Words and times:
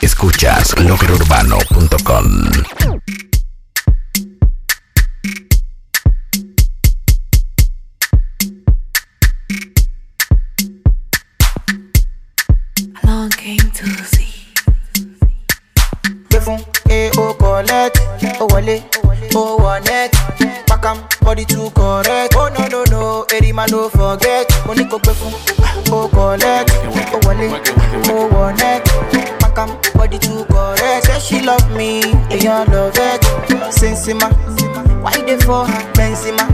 Escuchas 0.00 0.74
bloggerurbano.com. 0.76 2.52
Along 13.02 13.30
came 13.30 13.58
to 13.72 13.86
see. 14.04 14.28
fún 16.40 16.60
e 16.88 17.10
o 17.18 17.34
collect 17.34 17.98
o 18.40 18.46
wọlé 18.46 18.82
o 19.34 19.58
body 21.24 21.44
to 21.44 21.70
correct 21.70 22.34
oh, 22.36 22.48
no 22.48 22.68
no 22.68 22.84
no 22.90 23.26
eri 23.36 23.52
ma 23.52 23.66
no 23.66 23.88
forget 23.90 24.46
mo 24.66 24.72
ní 24.74 24.84
kó 24.90 24.98
pé 24.98 25.12
fún 25.18 25.34
o 25.92 26.08
collect 26.08 26.70
o 27.14 27.18
wọlé 27.26 27.46
o 28.12 28.28
wọnẹt. 28.32 29.27
Am, 29.58 29.68
body 29.94 30.18
too 30.18 30.44
correct. 30.46 31.06
Say 31.06 31.20
she 31.20 31.40
love 31.44 31.68
me, 31.76 32.00
èèyàn 32.30 32.68
love 32.72 32.96
it. 32.96 33.22
Sensima, 33.72 34.28
why 35.02 35.12
you 35.16 35.26
dey 35.26 35.38
for 35.44 35.66
her? 35.66 35.82
Benzema, 35.94 36.44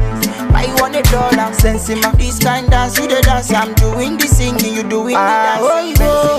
why 0.53 0.65
you 0.65 0.75
want 0.81 0.97
a 0.97 1.03
dollar? 1.13 1.53
Sensima, 1.53 2.11
this 2.17 2.39
kind 2.39 2.69
dance 2.71 2.99
you 2.99 3.07
dey 3.09 3.21
dance. 3.23 3.53
I'm 3.53 3.75
doing 3.75 4.17
the 4.17 4.27
singing, 4.27 4.75
you 4.75 4.83
doing 4.83 5.15
the 5.15 5.21
dance. 5.21 5.61
Ah, 5.63 5.71
oh, 5.73 5.81
you 5.89 5.97
go. 5.97 6.37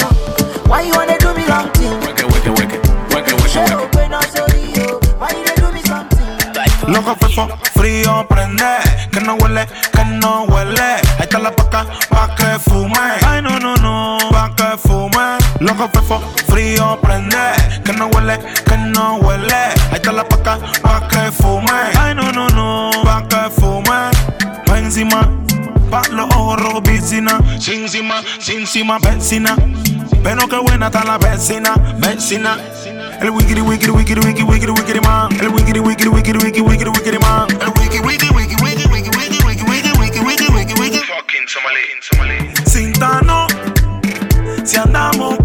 Why 0.70 0.82
you 0.82 0.94
wanna 0.94 1.18
do 1.20 1.34
me 1.34 1.46
long 1.48 1.70
thing? 1.72 2.00
Ṣé 3.56 3.64
o 3.80 3.88
pé 3.94 4.08
náà 4.10 4.20
sórí 4.34 4.74
o? 4.84 5.00
Why 5.20 5.30
you 5.32 5.44
dey 5.46 5.56
do 5.62 5.72
me 5.72 5.82
something? 5.82 6.26
Loco 6.92 7.16
fefo, 7.16 7.48
frío 7.74 8.26
prende, 8.28 8.72
que 9.12 9.20
no 9.22 9.36
huele, 9.38 9.66
que 9.94 10.04
no 10.06 10.46
huele. 10.50 11.00
Ahí 11.18 11.24
está 11.24 11.40
la 11.40 11.52
paca, 11.52 11.86
pa' 12.10 12.36
que 12.36 12.60
fume. 12.60 13.06
Ay, 13.26 13.42
no, 13.42 13.58
no, 13.60 13.76
no, 13.76 14.18
pa' 14.30 14.52
que 14.58 14.78
fume. 14.78 15.38
Loco 15.60 15.90
fefo, 15.94 16.22
frío 16.48 17.00
prende, 17.02 17.38
que 17.84 17.94
no 17.94 18.08
huele, 18.08 18.40
que 18.66 18.78
no 18.78 19.16
huele. 19.18 19.54
Ahí 19.92 19.96
está 19.96 20.12
la 20.12 20.28
paca, 20.28 20.60
pa' 20.82 21.08
que 21.08 21.32
fume. 21.32 21.72
Ay, 21.98 22.14
no, 22.14 22.32
no, 22.32 22.50
no, 22.50 22.92
pa' 23.04 23.26
que 23.28 23.50
fume. 23.52 24.12
Pa' 24.66 24.80
encima, 24.80 25.30
pa' 25.90 26.04
los 26.12 26.28
ojos 26.36 26.62
rojos, 26.62 26.82
piscina. 26.82 27.40
Sin 27.60 27.84
encima, 27.84 28.22
sin 28.40 28.60
encima, 28.62 29.00
vecina. 29.00 29.56
Pero 30.24 30.48
qué 30.48 30.58
buena 30.58 30.88
está 30.88 31.04
la 31.06 31.18
vecina, 31.18 31.74
vecina. 32.00 32.58
El 33.22 33.30
wiggity 33.30 33.62
wiggity 33.62 33.92
wiggity 33.92 34.20
wiggity 34.20 34.44
wiggity 34.44 34.72
wiggity 34.74 35.00
man. 35.02 35.32
El 35.40 35.50
wiggity 35.54 35.80
wiggity 35.80 36.10
wiggity 36.10 36.38
wiggity 36.40 36.62
wiggity 36.62 36.90
wiggity 36.92 37.20
man. 37.20 37.48
El 37.62 37.72
wiggy 37.80 38.00
wiggy 38.02 38.30
wiggy 38.36 38.56
wiggy 38.62 38.86
wiggy 38.92 39.16
wiggy 39.16 39.40
wiggy 39.46 39.64
wiggy 39.64 39.92
wiggy 39.98 40.20
wiggy 40.20 40.50
wiggy 40.52 40.74
wiggy. 40.82 41.00
Fucking 41.00 41.48
Somali, 41.48 41.80
Somali. 42.02 42.38
Sintano, 42.66 43.48
si 44.66 44.78
andamos 44.78 45.38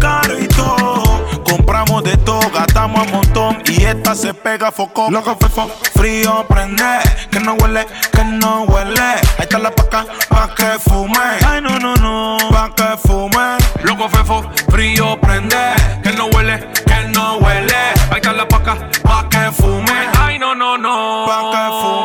montón 3.05 3.61
y 3.65 3.83
esta 3.83 4.15
se 4.15 4.33
pega 4.33 4.71
foco. 4.71 5.09
Loco 5.09 5.35
fefo, 5.39 5.69
frío 5.93 6.45
prende, 6.47 6.99
que 7.29 7.39
no 7.39 7.53
huele, 7.53 7.85
que 8.11 8.23
no 8.23 8.63
huele. 8.63 9.01
Ahí 9.01 9.41
está 9.41 9.59
la 9.59 9.71
paca, 9.71 10.05
pa' 10.29 10.53
que 10.55 10.79
fume. 10.79 11.19
Ay 11.45 11.61
no 11.61 11.79
no 11.79 11.95
no, 11.95 12.37
pa' 12.49 12.73
que 12.75 12.97
fume. 12.97 13.57
Loco 13.83 14.09
fefo, 14.09 14.43
frío 14.69 15.19
prende, 15.19 15.57
que 16.03 16.11
no 16.13 16.27
huele, 16.27 16.59
que 16.85 17.07
no 17.09 17.37
huele. 17.37 17.75
Ahí 18.09 18.17
está 18.17 18.33
la 18.33 18.47
paca, 18.47 18.77
pa' 19.03 19.27
que 19.29 19.51
fume. 19.51 20.09
Ay 20.19 20.37
no 20.39 20.55
no 20.55 20.77
no, 20.77 21.25
pa' 21.25 21.51
que 21.51 21.81
fume. 21.81 22.00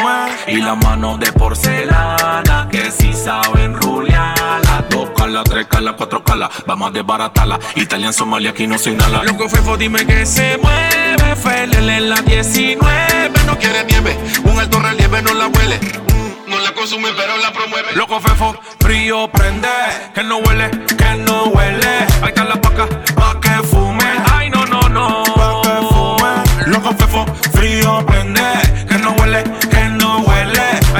Y 0.49 0.57
las 0.59 0.77
manos 0.77 1.19
de 1.19 1.33
porcelana 1.33 2.69
que 2.71 2.91
si 2.91 3.13
saben 3.13 3.75
rulearla. 3.75 4.85
Dos 4.89 5.11
calas, 5.17 5.45
tres 5.45 5.67
calas, 5.67 5.95
cuatro 5.97 6.23
calas, 6.23 6.51
vamos 6.67 6.89
a 6.89 6.93
desbaratarla. 6.93 7.59
Italian, 7.75 8.13
Somalia, 8.13 8.51
aquí 8.51 8.67
no 8.67 8.79
se 8.79 8.91
inhala. 8.91 9.23
Loco 9.25 9.49
fefo, 9.49 9.77
dime 9.77 10.07
que 10.07 10.25
se 10.25 10.59
mueve. 10.59 11.35
FLL 11.37 11.89
en 11.91 12.09
la 12.11 12.21
19. 12.23 13.31
No 13.47 13.59
quiere 13.59 13.85
nieve, 13.85 14.17
un 14.45 14.59
alto 14.59 14.79
relieve 14.81 15.21
no 15.23 15.35
la 15.35 15.49
huele. 15.49 15.79
Mm, 15.79 16.51
No 16.51 16.59
la 16.61 16.73
consume, 16.73 17.09
pero 17.17 17.37
la 17.39 17.53
promueve. 17.53 17.93
Loco 17.95 18.21
fefo, 18.21 18.57
frío 18.81 19.29
prende. 19.29 19.69
Que 20.15 20.23
no 20.23 20.39
huele, 20.39 20.71
que 20.97 21.15
no 21.27 21.45
huele. 21.47 22.07
Ahí 22.23 22.29
está 22.29 22.45
la 22.45 22.61
paca, 22.61 22.87
pa' 23.15 23.41
que 23.41 23.51
fume. 23.67 24.05
Ay, 24.33 24.51
no, 24.51 24.65
no, 24.67 24.81
no. 24.89 25.23
Pa' 25.35 25.61
que 25.63 25.87
fume. 25.89 26.71
Loco 26.73 26.93
fefo, 26.95 27.27
frío 27.53 28.05
prende. 28.07 28.36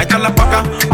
like 0.07 0.13
a 0.13 0.19
lapaca 0.19 0.86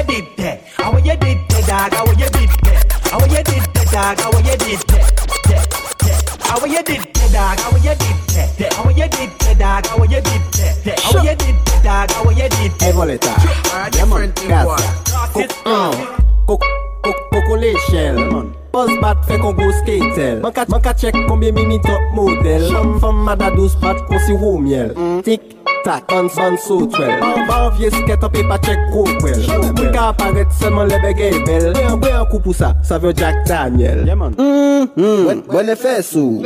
you 0.00 0.06
dip 0.06 0.36
there? 0.36 0.60
How 0.76 0.96
you 0.96 1.16
dip 1.16 1.48
there, 1.48 1.62
dog? 1.62 1.92
How 1.92 2.06
you 2.06 2.16
dip 2.16 2.50
there? 2.62 2.82
How 3.10 3.24
you 3.24 3.42
dip 3.42 3.72
there, 3.74 3.84
dog? 3.84 4.20
How 4.20 4.38
you 4.38 4.56
dip 4.56 4.88
there? 4.88 5.64
How 6.40 6.64
you 6.64 6.82
dip 6.82 7.12
there, 7.12 7.28
dog? 7.32 7.58
How 7.58 7.76
you 7.76 7.94
dip 7.94 8.18
there? 8.28 8.70
How 8.72 8.88
you 8.88 9.08
dip 9.08 9.38
there, 9.38 9.54
dog? 9.54 9.86
How 9.86 10.02
you 10.04 10.20
dip 10.20 10.52
there? 10.52 10.94
How 10.98 11.22
you 11.22 11.36
dip 11.36 11.64
there, 11.64 11.82
dog? 11.82 12.10
How 12.10 12.30
you 12.30 12.48
dip 12.48 12.78
there? 12.78 12.92
Evolita. 12.92 13.34
Lemon. 13.96 14.32
Gas. 14.48 14.66
Cook. 15.32 15.50
Cook. 16.46 16.62
Cook. 17.02 17.20
l'échelle. 17.58 18.16
Pose 18.70 18.94
bat 19.02 19.18
fè 19.26 19.36
kon 19.42 19.56
go 19.58 19.66
skatel 19.80 20.38
Man 20.42 20.82
ka 20.82 20.92
chek 20.94 21.16
konbyen 21.26 21.54
mimi 21.54 21.80
top 21.82 22.12
model 22.14 22.68
Fèm 22.70 22.92
fèm 23.02 23.24
mada 23.26 23.50
dos 23.50 23.74
bat 23.82 23.98
kon 24.06 24.22
wou 24.38 24.58
miel 24.62 24.94
Tik 25.26 25.59
tak, 25.84 26.12
an 26.12 26.28
san 26.32 26.56
sou 26.58 26.86
twel 26.90 27.22
An 27.24 27.46
ban 27.48 27.70
vie 27.76 27.90
sket 27.94 28.24
an 28.26 28.32
pe 28.32 28.44
pa 28.48 28.58
chek 28.64 28.80
kou 28.92 29.06
kwel 29.20 29.42
Mwen 29.48 29.90
ka 29.94 30.10
aparet 30.12 30.52
seman 30.60 30.90
lebe 30.90 31.12
gey 31.18 31.40
bel 31.46 31.70
Mwen 31.72 31.90
an 31.92 32.00
bre 32.02 32.12
an 32.20 32.28
kou 32.30 32.42
pou 32.44 32.56
sa, 32.56 32.72
sa 32.86 33.00
ve 33.02 33.14
Jack 33.16 33.42
Daniel 33.48 34.04
Mwen 34.06 35.72
e 35.72 35.78
fe 35.80 35.96
sou 36.06 36.44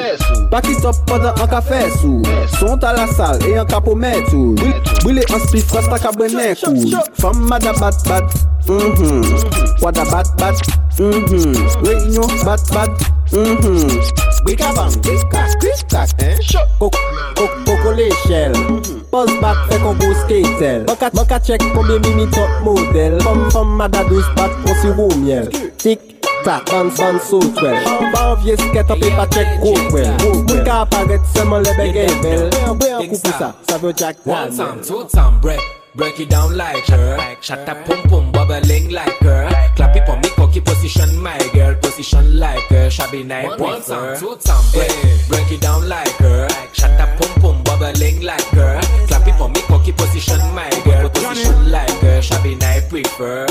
Pakit 0.53 0.87
op 0.89 1.05
podan 1.11 1.37
an 1.37 1.51
ka 1.53 1.63
fe 1.65 1.85
sou 1.99 2.23
Sont 2.59 2.87
a 2.87 2.95
la 2.97 3.07
sal 3.15 3.43
e 3.49 3.55
an 3.61 3.69
ka 3.71 3.83
pou 3.85 3.99
metou 3.99 4.57
Bwile 5.05 5.27
an 5.31 5.47
spif 5.49 5.71
kwa 5.73 5.85
sta 5.87 6.01
ka 6.03 6.15
bwene 6.17 6.53
kou 6.63 7.05
Fam 7.21 7.47
mada 7.51 7.77
bat 7.81 8.03
bat 8.09 8.43
Mm-hmm. 8.65 9.85
Wada 9.85 10.05
bat 10.09 10.25
bat, 10.41 10.57
mm-hmm. 10.97 11.85
Reunion 11.85 12.31
bat 12.49 12.61
bat, 12.73 12.89
mm-hmm. 13.29 14.01
Bika 14.47 14.73
bam, 14.73 14.89
bika, 15.05 15.45
kriska, 15.61 16.07
eh? 16.25 16.39
Koko, 16.79 16.97
koko, 17.37 17.47
koko 17.67 17.93
le 17.93 18.09
shell, 18.25 18.55
mm-hmm. 18.55 19.04
Buzz 19.15 19.31
back 19.41 19.59
fè 19.71 19.77
kon 19.79 19.95
go 20.01 20.09
skatel 20.25 20.89
Mwen 20.91 21.27
ka 21.31 21.39
chek 21.39 21.63
konbyen 21.75 22.01
mimi 22.03 22.25
top 22.35 22.51
model. 22.67 23.21
Fom 23.23 23.45
fom 23.55 23.77
madadouz 23.79 24.27
bat 24.35 24.51
kon 24.65 24.75
si 24.81 24.91
wou 24.97 25.21
miel 25.23 25.47
Tik 25.79 26.03
tak, 26.43 26.67
bans 26.73 26.99
bans 26.99 27.29
sou 27.31 27.53
twel 27.55 27.79
Mwen 27.85 28.11
ba 28.11 28.25
anvye 28.33 28.59
sket 28.59 28.91
apè 28.97 29.13
pa 29.15 29.29
chek 29.37 29.55
go 29.63 29.77
kwel 29.93 30.11
Mwen 30.25 30.67
ka 30.67 30.81
aparet 30.89 31.31
seman 31.37 31.63
lebe 31.63 31.93
gay 31.95 32.11
e 32.11 32.19
bel. 32.27 32.45
Mwen 32.51 32.99
an 32.99 33.07
koupou 33.07 33.39
sa, 33.39 33.55
sa 33.71 33.79
vyo 33.79 33.95
jack 33.95 34.19
One 34.27 34.51
time, 34.51 34.83
two 34.83 35.07
time, 35.15 35.39
break. 35.39 35.84
Break 35.97 36.19
it 36.19 36.29
down 36.29 36.57
like 36.57 36.85
her. 36.87 37.37
Shut 37.41 37.69
up, 37.69 37.85
pum 37.85 38.03
pum, 38.09 38.33
bubbling 38.33 38.91
like 38.91 39.17
her. 39.19 39.49
Clap 39.77 39.95
it 39.95 40.05
for 40.05 40.17
me, 40.17 40.29
cocky 40.31 40.61
position, 40.61 41.23
my 41.23 41.39
girl. 41.53 41.73
Position 41.77 42.37
like 42.37 42.65
her. 42.65 42.91
Shabby 42.91 43.23
night, 43.23 43.61
one 43.61 43.81
time, 43.81 44.19
two 44.19 44.35
time, 44.43 44.65
break. 44.73 44.91
Break 45.29 45.53
it 45.53 45.61
down 45.61 45.89
like 45.89 46.11
her. 46.19 46.49
Shut 46.73 47.01
up, 47.01 47.17
pum 47.17 47.41
pum, 47.41 47.63
bubbling 47.63 48.23
like 48.23 48.43
her. 48.59 48.81
Clap 49.07 49.29
it 49.29 49.39
for 49.39 49.49
me, 49.49 49.61
cocky 49.69 49.93
position, 49.93 50.41
my 50.53 50.69
girl. 50.85 51.09
Position 51.11 51.71
like 51.71 51.91
her. 52.01 52.21
Shabby 52.21 52.57
night, 52.57 52.89
prefer. 52.89 53.47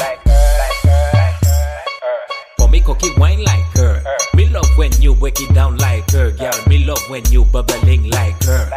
For 2.57 2.67
me, 2.67 2.81
cocky 2.81 3.09
wine 3.17 3.41
like 3.45 3.63
her. 3.77 4.03
Me 4.33 4.49
love 4.49 4.67
when 4.75 4.91
you 5.01 5.15
break 5.15 5.39
it 5.39 5.53
down 5.53 5.77
like 5.77 6.11
her, 6.11 6.31
girl. 6.31 6.59
Me 6.67 6.83
love 6.83 7.09
when 7.09 7.23
you 7.31 7.45
bubbling 7.45 8.09
like 8.09 8.43
her. 8.43 8.69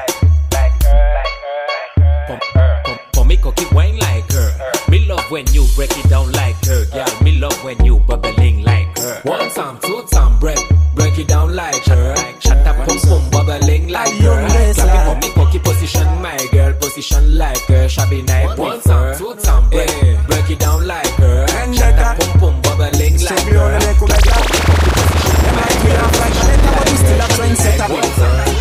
For, 2.28 2.38
for, 2.38 2.40
for 2.52 2.75
me, 3.26 3.36
cocky 3.36 3.66
wine 3.72 3.98
like 3.98 4.30
her. 4.32 4.50
Me 4.88 5.04
love 5.06 5.30
when 5.30 5.46
you 5.48 5.66
break 5.74 5.90
it 5.98 6.08
down 6.08 6.30
like 6.32 6.56
her, 6.64 6.84
girl. 6.86 7.22
Me 7.22 7.38
love 7.38 7.64
when 7.64 7.82
you 7.84 7.98
bubbling 8.00 8.62
like 8.62 8.98
her. 8.98 9.20
One 9.24 9.50
time, 9.50 9.78
two 9.80 10.04
time, 10.10 10.38
break, 10.38 10.58
break 10.94 11.18
it 11.18 11.28
down 11.28 11.54
like 11.54 11.84
her. 11.84 12.14
Shut 12.40 12.66
up, 12.66 12.76
pum 12.86 12.98
pum, 13.00 13.30
bubbling 13.30 13.88
like 13.88 14.14
her. 14.14 14.48
Clap 14.74 14.94
it 14.94 15.04
for 15.06 15.16
me, 15.26 15.34
cocky 15.34 15.58
position, 15.58 16.06
my 16.22 16.36
girl. 16.52 16.72
Position 16.74 17.36
like 17.36 17.60
her, 17.66 17.88
shabby 17.88 18.22
night, 18.22 18.56
one 18.58 18.80
time, 18.80 19.16
two 19.18 19.34
time, 19.36 19.68
break, 19.70 19.90
eh, 20.02 20.22
break 20.26 20.50
it 20.50 20.58
down 20.58 20.86
like 20.86 21.06
her. 21.16 21.46
Shut 21.74 21.98
up, 21.98 22.18
pum 22.18 22.38
pum, 22.38 22.62
bubbling 22.62 23.20
like 23.22 23.40
her. 23.40 23.78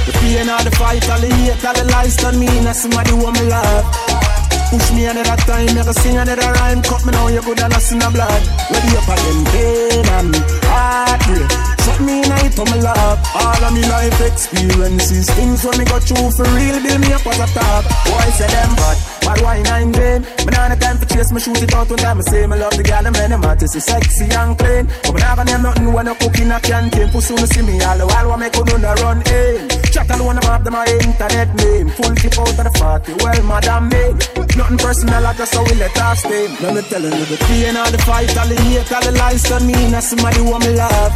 The 0.06 0.12
pain 0.12 0.50
or 0.50 0.64
the 0.64 0.72
fight, 0.76 1.10
all 1.10 1.20
the 1.20 1.28
hate, 1.28 1.66
all 1.66 1.74
the 1.74 1.84
lies 1.92 2.16
done 2.18 2.40
me, 2.40 2.48
and 2.48 2.76
somebody 2.76 3.12
who 3.12 3.32
me 3.32 3.42
love. 3.50 4.35
Push 4.70 4.92
me 4.94 5.06
another 5.06 5.38
time, 5.46 5.74
never 5.76 5.94
sing 5.94 6.18
another 6.18 6.52
rhyme. 6.60 6.82
Cut 6.82 7.06
me 7.06 7.12
now, 7.12 7.28
you 7.28 7.42
good 7.42 7.60
and 7.62 7.74
I 7.74 7.80
see 7.80 7.98
no 7.98 8.10
blood. 8.12 8.42
Ready 8.72 8.98
up 8.98 9.08
again, 9.08 9.40
pain 9.54 10.06
and 10.18 10.36
heartbreak. 10.66 11.50
Shut 11.86 12.02
me 12.02 12.26
in 12.26 12.32
it 12.44 12.58
on 12.60 12.70
my 12.70 12.80
love. 12.82 13.20
All 13.36 13.64
of 13.64 13.74
me 13.74 13.82
life 13.88 14.20
experiences, 14.22 15.30
things 15.32 15.64
when 15.64 15.78
me 15.78 15.86
go 15.86 16.00
through 16.00 16.32
for 16.32 16.50
real, 16.58 16.82
build 16.82 17.02
me 17.02 17.14
up 17.14 17.26
as 17.28 17.40
a 17.40 17.48
top. 17.54 17.86
Why 18.10 18.30
say 18.32 18.48
them 18.48 18.76
bad? 18.76 19.15
Bad 19.26 19.42
wine 19.42 19.68
I'm 19.68 19.92
vain. 19.92 20.22
Me 20.46 20.52
nah 20.54 20.70
no 20.70 20.76
time 20.78 20.98
for 20.98 21.06
chase, 21.10 21.32
me 21.34 21.40
shoot 21.42 21.62
it 21.62 21.74
out 21.74 21.90
one 21.90 21.98
time. 21.98 22.20
I 22.20 22.22
say 22.22 22.46
me 22.46 22.56
love 22.62 22.78
the 22.78 22.84
girl, 22.84 23.06
and 23.06 23.16
them 23.16 23.44
out, 23.44 23.60
see 23.60 23.80
sexy 23.80 24.30
and 24.30 24.54
clean. 24.54 24.86
But 25.02 25.14
me 25.14 25.20
never 25.26 25.44
name 25.44 25.64
nothing 25.66 25.92
when 25.92 26.08
I 26.08 26.14
cook 26.14 26.38
in 26.38 26.52
a 26.52 26.60
canteen. 26.62 27.10
Pussy 27.10 27.34
no 27.34 27.46
see 27.50 27.66
me 27.66 27.82
all 27.82 27.98
the 27.98 28.06
while, 28.06 28.30
what 28.30 28.40
make 28.40 28.56
you 28.56 28.78
no 28.78 28.94
run 29.02 29.26
in. 29.26 29.68
Chat 29.90 30.10
alone 30.14 30.38
about 30.38 30.64
them 30.64 30.74
my 30.74 30.86
internet 30.86 31.50
name. 31.58 31.90
Full 31.90 32.14
tip 32.16 32.38
out 32.38 32.54
of 32.54 32.64
the 32.70 32.72
party, 32.78 33.14
well 33.18 33.42
madam 33.50 33.90
me. 33.90 34.14
Nothing 34.56 34.78
personal, 34.78 35.26
I 35.26 35.34
just 35.34 35.54
how 35.56 35.64
we 35.66 35.74
let 35.76 35.98
us 35.98 36.20
stay. 36.20 36.46
Let 36.62 36.76
me 36.78 36.82
telling 36.86 37.18
you 37.18 37.26
the 37.26 37.38
pain 37.50 37.76
all 37.76 37.90
the 37.90 37.98
fight, 38.06 38.30
all 38.38 38.48
the 38.48 38.56
hate, 38.62 38.92
all 38.94 39.02
the 39.02 39.12
lies 39.18 39.44
done 39.44 39.66
me. 39.66 39.74
Now 39.90 40.00
somebody 40.00 40.38
who 40.38 40.54
me 40.60 40.78
love. 40.78 41.14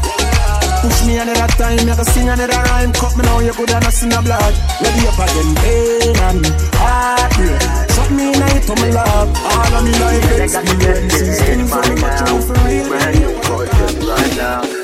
Push 0.81 1.05
me 1.05 1.19
another 1.19 1.47
time, 1.59 1.85
make 1.85 1.99
a 1.99 2.05
sing 2.05 2.29
another 2.29 2.47
rhyme. 2.47 2.91
Cut 2.93 3.15
me 3.17 3.23
now, 3.23 3.39
you 3.39 3.53
good 3.53 3.69
and 3.69 3.85
I 3.85 3.89
see 3.91 4.07
no 4.07 4.21
blood. 4.21 4.53
Ready 4.81 5.07
up 5.07 5.19
again, 5.19 5.49
pain 5.61 6.15
and 6.25 6.45
heartbreak. 6.79 7.88
Me 8.11 8.31
night 8.31 8.63
to 8.63 8.75
my 8.75 8.89
love. 8.89 9.29
All 9.37 9.75
of 9.75 9.83
me 9.85 9.91
life 9.99 10.39
experiences, 10.41 11.41
things 11.41 11.71
when 11.71 11.93
me 11.93 12.01
go 12.01 12.09
through 12.17 12.41
for 12.41 12.57
real. 12.65 12.89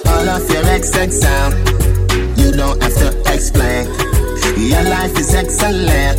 All 0.08 0.30
of 0.30 0.50
your 0.50 0.64
XX 0.64 1.12
sound, 1.12 1.54
you 2.38 2.52
don't 2.52 2.82
have 2.84 2.94
to 2.96 3.34
explain. 3.34 3.88
Your 4.58 4.84
life 4.84 5.18
is 5.18 5.34
excellent. 5.34 6.18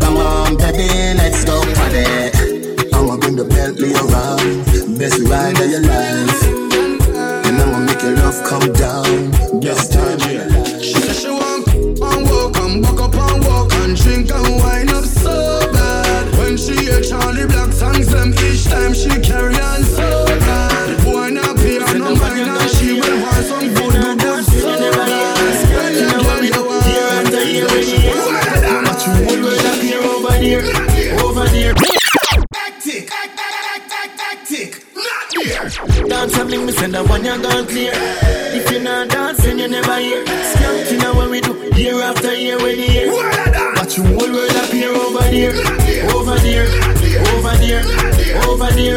Come 0.00 0.16
on, 0.16 0.56
baby, 0.56 0.86
let's 1.18 1.44
go 1.44 1.60
party. 1.74 2.06
I'ma 2.94 3.16
bring 3.16 3.36
the 3.36 3.44
Bentley 3.44 3.92
around, 3.94 4.98
best 4.98 5.18
ride 5.28 5.58
of 5.60 5.70
your 5.70 5.82
life. 5.82 6.44
And 7.46 7.60
I'ma 7.60 7.78
make 7.80 8.00
your 8.02 8.16
love 8.16 8.42
come 8.44 8.72
down. 8.74 9.60
Best 9.60 9.92
time 9.92 10.20
of 10.20 10.32
your 10.32 10.48
life. 10.48 10.71
Time 18.66 18.92
she 18.94 19.08
carry 19.20 19.61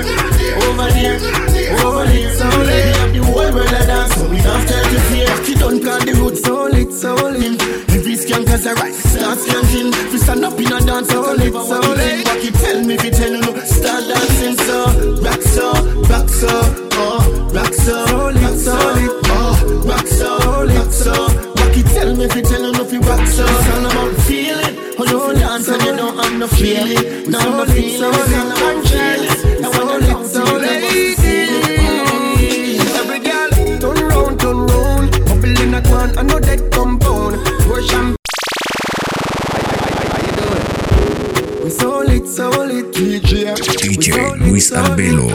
there, 0.03 0.57
over 0.67 0.89
there, 0.91 1.15
over 1.85 2.05
there. 2.05 2.33
So 2.33 2.47
lady 2.63 2.97
have 2.99 3.13
the 3.13 3.23
whole 3.23 3.51
world 3.53 3.67
a 3.67 3.85
dance, 3.85 4.15
so 4.15 4.29
we 4.29 4.37
don't 4.41 4.67
start 4.67 4.85
to 4.85 4.99
fear. 5.09 5.45
She 5.45 5.53
don't 5.55 5.83
call 5.83 5.99
the 5.99 6.13
roots 6.13 6.41
so 6.43 6.65
lit, 6.65 6.91
so 6.91 7.15
lit. 7.15 7.61
Every 7.95 8.15
skank 8.15 8.47
has 8.47 8.65
a 8.65 8.73
right, 8.75 8.93
start 8.93 9.37
skanking. 9.39 9.91
We 10.11 10.17
stand 10.17 10.45
up 10.45 10.59
in 10.59 10.71
a 10.71 10.79
dance, 10.81 11.09
so 11.09 11.21
lit, 11.33 11.53
so 11.53 11.79
lit. 11.79 12.25
What 12.27 12.43
you 12.43 12.51
tell 12.51 12.83
me, 12.83 12.95
if 12.95 13.03
you 13.05 13.11
tell 13.11 13.31
you 13.31 13.41
no, 13.41 13.55
start 13.63 14.03
dancing 14.07 14.57
so, 14.65 14.85
rock 15.21 15.41
so, 15.41 15.71
rock 16.09 16.29
so, 16.29 16.74
DJ 43.05 44.33
Luis 44.39 44.71
Arbelo. 44.71 45.27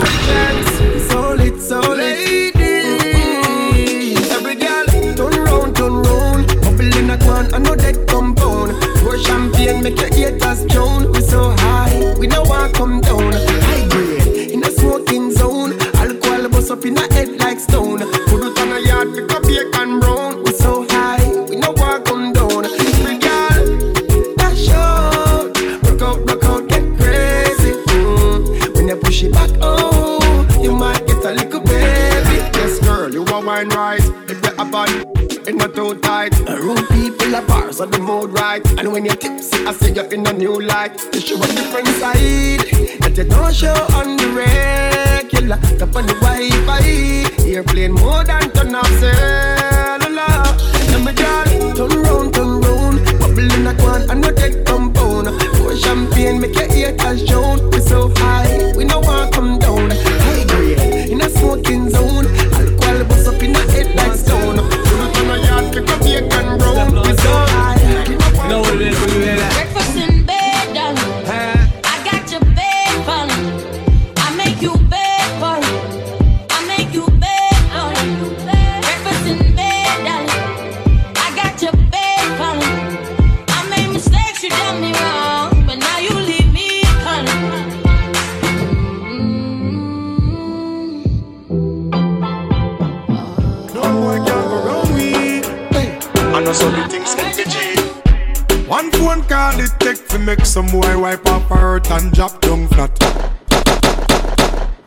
Boy 100.71 100.99
wipe 100.99 101.27
up 101.27 101.43
hurt 101.43 101.91
and 101.91 102.13
drop 102.13 102.41
down 102.41 102.69
flat. 102.69 102.91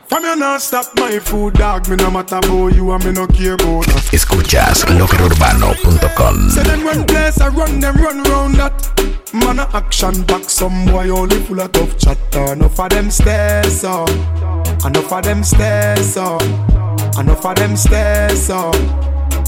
From 0.07 0.23
you 0.23 0.35
not 0.35 0.61
stop 0.61 0.85
my 0.95 1.19
food 1.19 1.55
dog, 1.55 1.89
me 1.89 1.95
no 1.95 2.11
matter 2.11 2.37
about 2.37 2.75
you 2.75 2.91
and 2.91 3.03
me 3.03 3.11
no 3.11 3.27
care 3.27 3.55
about 3.55 3.85
that. 3.87 4.09
Escuchas 4.13 4.83
loquerurbano.com. 4.85 6.49
Say 6.51 6.63
them 6.63 6.83
run 6.85 7.03
place, 7.05 7.41
I 7.41 7.47
run 7.49 7.79
them 7.79 7.95
run 7.95 8.23
round 8.23 8.55
that. 8.55 9.33
Man 9.33 9.59
a 9.59 9.67
action 9.73 10.21
back, 10.23 10.49
some 10.49 10.85
boy 10.85 11.09
only 11.09 11.37
full 11.41 11.59
of 11.59 11.71
tough 11.71 11.97
chatter. 11.97 12.53
Enough 12.53 12.79
of 12.79 12.89
them 12.89 13.09
stairs 13.09 13.83
up, 13.83 14.09
enough 14.85 15.11
of 15.11 15.23
them 15.23 15.43
stairs 15.43 16.15
up, 16.17 16.41
enough 17.17 17.45
of 17.45 17.55
them 17.55 17.75
stairs 17.75 18.49
up. 18.49 18.75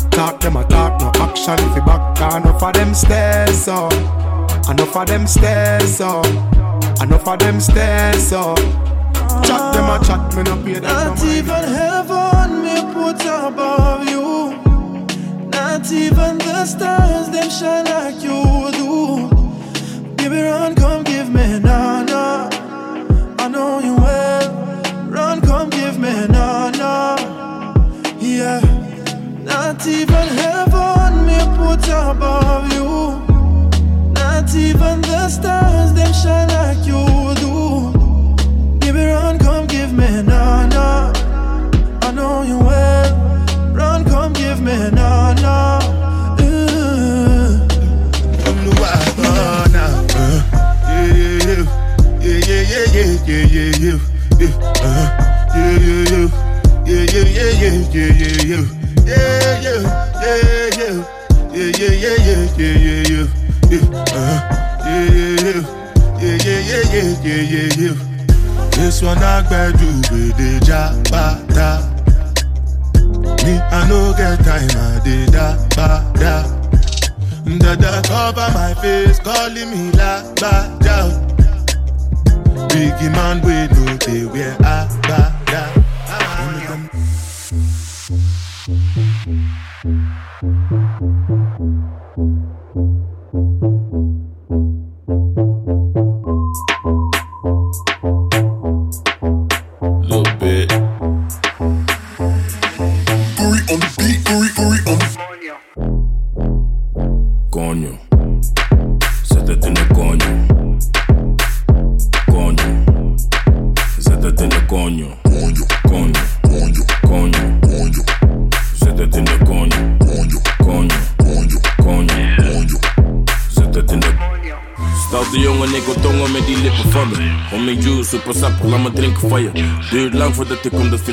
Talk 0.10 0.40
them 0.40 0.58
a 0.58 0.64
talk, 0.66 1.00
no 1.00 1.12
action 1.22 1.60
if 1.60 1.76
you 1.76 1.84
back. 1.84 2.18
Enough 2.36 2.64
of 2.64 2.74
them 2.74 2.94
stairs 2.96 3.68
up, 3.68 3.94
enough 4.70 4.96
of 4.96 5.08
them 5.08 5.28
stairs 5.28 6.02
up, 6.02 6.26
enough 7.02 7.28
of 7.28 7.40
them 7.40 7.60
stairs 7.60 8.34
up. 8.34 8.58
Chat 9.44 9.74
them 9.74 9.90
a 9.90 10.00
chat, 10.06 10.36
me 10.36 10.44
no 10.44 10.56
pay 10.64 10.74
them 10.80 10.84
no 10.84 11.14
Not 11.14 11.24
even 11.24 11.64
heaven 11.80 12.64
me 12.64 12.94
put 12.94 13.22
above 13.26 14.08
you. 14.10 14.15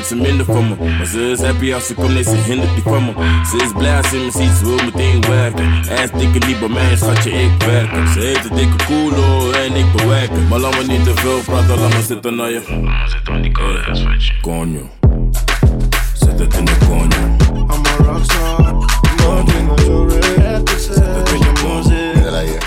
Voordat 0.07 0.39
ik 0.39 0.45
kom, 0.45 0.69
dat 0.69 0.77
vindt 0.77 0.77
ze 0.77 0.85
minder 0.85 0.85
van 0.85 0.87
me. 0.87 0.97
Maar 0.97 1.05
ze 1.05 1.31
is 1.31 1.41
happy 1.41 1.73
als 1.73 1.87
ze 1.87 1.93
komt, 1.93 2.13
nee, 2.13 2.23
ze 2.23 2.35
hindert 2.35 2.73
die 2.73 2.83
van 2.83 3.05
me. 3.05 3.11
Ze 3.49 3.63
is 3.63 3.71
blij 3.77 3.97
als 3.97 4.09
ze 4.09 4.15
me 4.15 4.31
ziet, 4.31 4.51
ze 4.59 4.65
wil 4.65 4.85
meteen 4.85 5.21
werken. 5.21 5.67
Ass 5.79 6.11
dikke 6.17 6.47
niet 6.47 6.59
bij 6.59 6.69
mij, 6.69 6.95
schatje, 6.95 7.31
ik 7.31 7.63
werk. 7.65 8.07
Ze 8.13 8.19
heeft 8.19 8.49
een 8.49 8.55
dikke 8.55 8.85
koelo 8.85 9.51
en 9.51 9.75
ik 9.75 9.91
bewerken. 9.95 10.47
Maar 10.47 10.59
laat 10.59 10.77
me 10.77 10.83
niet 10.93 11.03
te 11.03 11.15
veel 11.15 11.39
praten, 11.45 11.79
laat 11.79 11.93
me 11.93 12.01
zitten 12.01 12.35
naar 12.35 12.51
je. 12.51 12.61
Laat 12.69 12.81
me 12.81 13.09
zitten 13.09 13.33
aan 13.33 13.41
die 13.41 13.51
koude 13.51 13.85
ass, 13.85 14.03
weet 14.03 14.25
je. 14.25 14.33
Konjo. 14.41 14.89
Zet 16.13 16.39
het 16.39 16.53
in 16.57 16.65
de 16.65 16.77
konjo. 16.87 17.21
I'm 17.53 17.85
a 17.85 18.03
rockstar. 18.03 18.73
Nothing 19.17 19.69
on 19.69 19.85
your 19.85 20.09
red. 20.09 20.63
Mírala 22.15 22.39
ahí. 22.39 22.57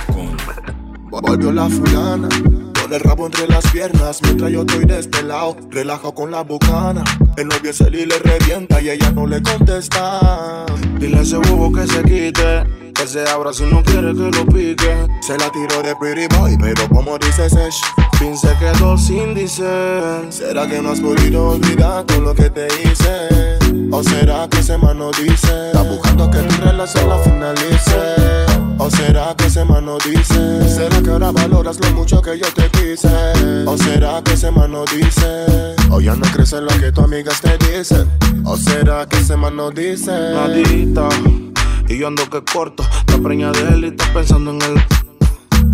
Volvió 1.10 1.52
la 1.52 1.68
fulana. 1.68 2.28
Con 2.86 2.94
el 2.94 3.00
rabo 3.00 3.26
entre 3.26 3.48
las 3.48 3.66
piernas 3.72 4.22
mientras 4.22 4.52
yo 4.52 4.60
estoy 4.60 4.84
de 4.84 5.00
este 5.00 5.20
lado. 5.24 5.56
Relajo 5.72 6.14
con 6.14 6.30
la 6.30 6.42
bucana. 6.42 7.02
El 7.36 7.48
novio 7.48 7.72
y 7.90 8.06
le 8.06 8.16
revienta 8.20 8.80
y 8.80 8.90
ella 8.90 9.10
no 9.10 9.26
le 9.26 9.42
contesta. 9.42 10.64
Dile 11.00 11.18
a 11.18 11.22
ese 11.22 11.36
bobo 11.36 11.72
que 11.72 11.84
se 11.84 12.00
quite. 12.04 12.62
Que 12.94 13.08
se 13.08 13.28
abra 13.28 13.52
si 13.52 13.64
no 13.64 13.82
quiere 13.82 14.14
que 14.14 14.30
lo 14.30 14.46
pique. 14.46 15.08
Se 15.20 15.36
la 15.36 15.50
tiró 15.50 15.82
de 15.82 15.96
pretty 15.96 16.32
boy, 16.36 16.56
pero 16.60 16.88
como 16.88 17.18
dice 17.18 17.50
Sesh, 17.50 17.80
Fin 18.20 18.38
se 18.38 18.56
quedó 18.60 18.96
sin. 18.96 19.34
¿será 20.30 20.68
que 20.68 20.80
no 20.80 20.90
has 20.90 21.00
podido 21.00 21.48
olvidar 21.54 22.04
todo 22.04 22.20
lo 22.20 22.34
que 22.36 22.50
te 22.50 22.68
hice? 22.84 23.58
¿O 23.90 24.00
será 24.04 24.48
que 24.48 24.60
ese 24.60 24.78
man 24.78 24.98
no 24.98 25.10
dice? 25.10 25.72
Está 25.72 25.82
buscando 25.82 26.30
que 26.30 26.38
tu 26.38 26.62
relación 26.62 27.08
la 27.08 27.18
finalice. 27.18 28.55
¿O 28.78 28.90
será 28.90 29.35
que 29.37 29.47
ese 29.47 29.64
man 29.64 29.87
no 29.87 29.97
dice? 29.99 30.68
¿Será 30.68 31.00
que 31.02 31.11
ahora 31.11 31.33
valoras 31.33 31.78
lo 31.80 31.90
mucho 31.92 32.21
que 32.21 32.38
yo 32.38 32.47
te 32.52 32.68
quise? 32.71 33.09
¿O 33.66 33.76
será 33.78 34.23
que 34.23 34.35
ese 34.35 34.50
man 34.50 34.73
no 34.73 34.85
dice? 34.85 35.75
¿O 35.90 36.00
ya 36.00 36.14
no 36.14 36.26
crees 36.33 36.52
en 36.52 36.66
lo 36.66 36.73
que 36.78 36.92
tus 36.92 37.04
amigas 37.04 37.40
te 37.40 37.56
dicen? 37.59 38.11
¿O 38.45 38.56
será 38.56 39.06
que 39.06 39.16
ese 39.16 39.37
man 39.37 39.56
no 39.56 39.71
dice? 39.71 40.12
Nadita. 40.12 41.09
Y 41.88 41.99
yo 41.99 42.09
ando 42.09 42.28
que 42.28 42.42
corto. 42.45 42.83
Está 43.00 43.18
preñada 43.18 43.52
de 43.52 43.75
él 43.75 43.85
y 43.85 43.88
está 43.88 44.12
pensando 44.12 44.50
en 44.50 44.62
él. 44.62 44.83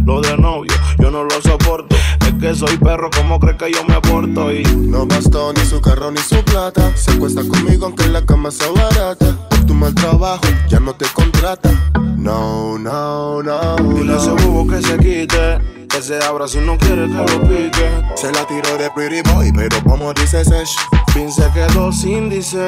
Lo 0.04 0.20
de 0.20 0.36
novio, 0.36 0.72
yo 0.98 1.10
no 1.10 1.24
lo 1.24 1.42
soporto. 1.42 1.96
Es 2.26 2.34
que 2.40 2.54
soy 2.54 2.76
perro, 2.76 3.10
como 3.10 3.40
crees 3.40 3.56
que 3.56 3.72
yo 3.72 3.84
me 3.84 4.00
porto? 4.00 4.52
Y 4.52 4.62
No 4.62 5.06
bastó 5.06 5.52
ni 5.52 5.64
su 5.64 5.80
carro 5.80 6.10
ni 6.10 6.20
su 6.20 6.42
plata. 6.44 6.92
Se 6.96 7.12
acuesta 7.12 7.42
conmigo 7.42 7.86
aunque 7.86 8.06
la 8.08 8.24
cama 8.24 8.50
sea 8.50 8.70
barata. 8.70 9.36
Tu 9.66 9.74
mal 9.74 9.94
trabajo 9.94 10.42
ya 10.68 10.80
no 10.80 10.94
te 10.94 11.06
contrata. 11.14 11.70
No, 12.16 12.78
no, 12.78 13.42
no. 13.42 13.76
dile 13.76 14.14
a 14.14 14.16
ese 14.16 14.28
no. 14.28 14.36
bobo 14.36 14.66
que 14.66 14.82
se 14.82 14.96
quite. 14.98 15.58
Que 15.88 16.02
se 16.02 16.18
abra 16.24 16.48
si 16.48 16.58
no 16.58 16.78
quiere 16.78 17.06
que 17.06 17.14
lo 17.14 17.42
pique. 17.42 17.90
Se 18.14 18.32
la 18.32 18.46
tiró 18.46 18.78
de 18.78 18.90
pretty 18.90 19.22
boy, 19.30 19.52
pero 19.54 19.76
como 19.84 20.12
dice 20.14 20.44
Sesh. 20.44 20.74
Fin 21.12 21.30
se 21.30 21.50
quedó 21.52 21.92
sin 21.92 22.30
dice. 22.30 22.58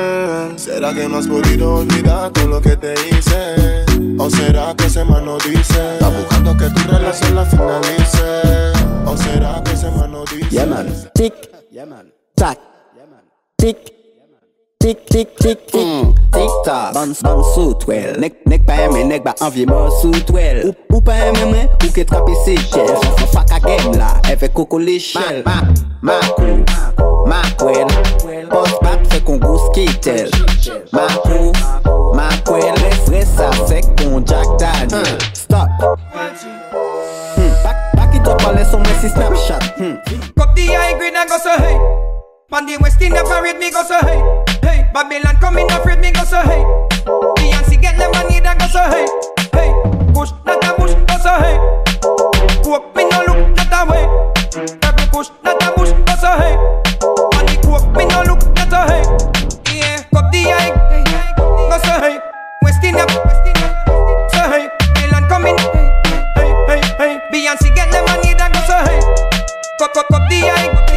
¿Será 0.56 0.92
que 0.92 1.08
no 1.08 1.18
has 1.18 1.26
podido 1.26 1.76
olvidar 1.76 2.30
todo 2.32 2.48
lo 2.48 2.60
que 2.60 2.76
te 2.76 2.92
hice? 3.08 3.84
¿O 4.18 4.28
será 4.28 4.74
que 4.76 4.86
ese 4.86 5.04
man 5.04 5.24
no 5.24 5.38
dice? 5.38 5.94
Está 5.94 6.10
buscando 6.10 6.56
que 6.56 6.68
tu 6.70 6.80
relación 6.88 7.34
la 7.34 7.46
finalice. 7.46 8.72
¿O 9.06 9.16
será 9.16 9.62
que 9.64 9.72
ese 9.72 9.90
man 9.90 10.12
no 10.12 10.24
dice? 10.24 10.50
Yeah 10.50 10.66
man. 10.66 10.86
Tic. 11.14 11.34
Tac. 12.36 12.58
Tic. 13.56 13.78
Tic, 13.78 13.93
Tik, 14.84 15.06
tik, 15.06 15.28
tik, 15.40 15.66
tik, 15.72 16.14
tik 16.28 16.50
ta 16.64 16.92
Ban 16.92 17.14
sou 17.54 17.72
twel. 17.72 18.18
Nek 18.20 18.66
pa 18.68 18.74
eme, 18.84 19.00
nek 19.08 19.22
ba 19.24 19.32
anvye 19.40 19.64
man 19.64 19.88
sou 20.02 20.12
twel. 20.28 20.74
Ou 20.92 21.00
pa 21.00 21.14
eme 21.24 21.46
mwen, 21.48 21.70
ou 21.80 21.88
ke 21.96 22.04
trape 22.04 22.34
se 22.44 22.58
chel. 22.68 22.92
Fak 23.32 23.54
a 23.56 23.62
gem 23.64 23.94
la, 23.96 24.10
eve 24.28 24.50
koko 24.52 24.76
le 24.76 24.98
chel. 25.00 25.40
Makou, 26.04 26.60
makwel 27.24 27.88
Pos 28.52 28.74
pat 28.84 29.00
fe 29.08 29.22
kon 29.24 29.40
gos 29.40 29.64
kitel 29.72 30.28
Makou, 30.92 31.54
makwel 32.12 32.76
Fre 33.06 33.24
sa 33.24 33.48
sek 33.64 33.88
kon 34.02 34.20
Jack 34.28 34.52
Daniel. 34.60 35.16
Stop. 35.32 35.72
Hmm, 37.40 37.54
Bak 37.96 38.12
it 38.12 38.28
up 38.28 38.44
a 38.44 38.52
leso 38.52 38.84
mwen 38.84 39.00
si 39.00 39.08
snapchat 39.16 39.64
hmm. 39.80 39.96
Kop 40.36 40.52
di 40.52 40.68
a 40.76 40.90
yi 40.90 41.00
gri 41.00 41.08
nan 41.08 41.24
go 41.24 41.40
se 41.40 41.56
hey. 41.64 42.23
On 42.54 42.64
the 42.66 42.78
West 42.78 43.02
Indian 43.02 43.26
parade 43.26 43.58
me 43.58 43.68
go 43.72 43.82
so 43.82 43.98
hey. 43.98 44.22
Hey, 44.62 44.88
Babylon 44.94 45.34
coming 45.40 45.66
afraid 45.72 45.98
me 45.98 46.12
go 46.12 46.22
so 46.22 46.38
hey. 46.38 46.62
Beyonce 47.34 47.82
get 47.82 47.98
the 47.98 48.06
money 48.14 48.38
that 48.38 48.54
go 48.62 48.70
so 48.70 48.78
hey. 48.94 49.10
Hey, 49.50 49.74
push 50.14 50.30
not 50.46 50.62
a 50.62 50.70
push 50.78 50.94
go 50.94 51.16
so 51.18 51.34
hey. 51.34 51.58
Coke 52.62 52.94
me 52.94 53.10
no 53.10 53.26
look 53.26 53.42
not 53.58 53.74
a 53.74 53.80
way. 53.90 54.06
Every 54.86 55.06
push 55.10 55.34
not 55.42 55.58
a 55.66 55.74
push 55.74 55.90
go 55.90 56.14
so 56.14 56.30
hey. 56.38 56.54
On 57.34 57.42
the 57.42 57.58
coke 57.58 57.90
me 57.90 58.06
no 58.06 58.22
look 58.22 58.46
not 58.54 58.70
a 58.70 58.86
hey. 58.86 59.02
Yeah, 59.74 60.06
cup 60.14 60.30
the 60.30 60.46
high 60.46 60.70
go 61.42 61.76
so 61.82 61.94
hey. 62.06 62.22
West 62.62 62.84
Indian, 62.86 63.10
West 63.26 63.50
Indian, 63.50 63.74
so 64.30 64.42
hey. 64.46 64.70
Babylon 64.94 65.26
coming 65.26 65.58
hey. 65.58 65.90
Hey, 66.38 66.50
hey, 66.70 66.80
hey. 67.02 67.12
Beyonce 67.34 67.74
get 67.74 67.90
the 67.90 67.98
money 68.06 68.30
that 68.38 68.54
go 68.54 68.62
so 68.62 68.78
hey. 68.86 69.02
Cup, 69.82 69.90
cup, 69.90 70.06
cup 70.06 70.22
the 70.30 70.38
high 70.38 70.93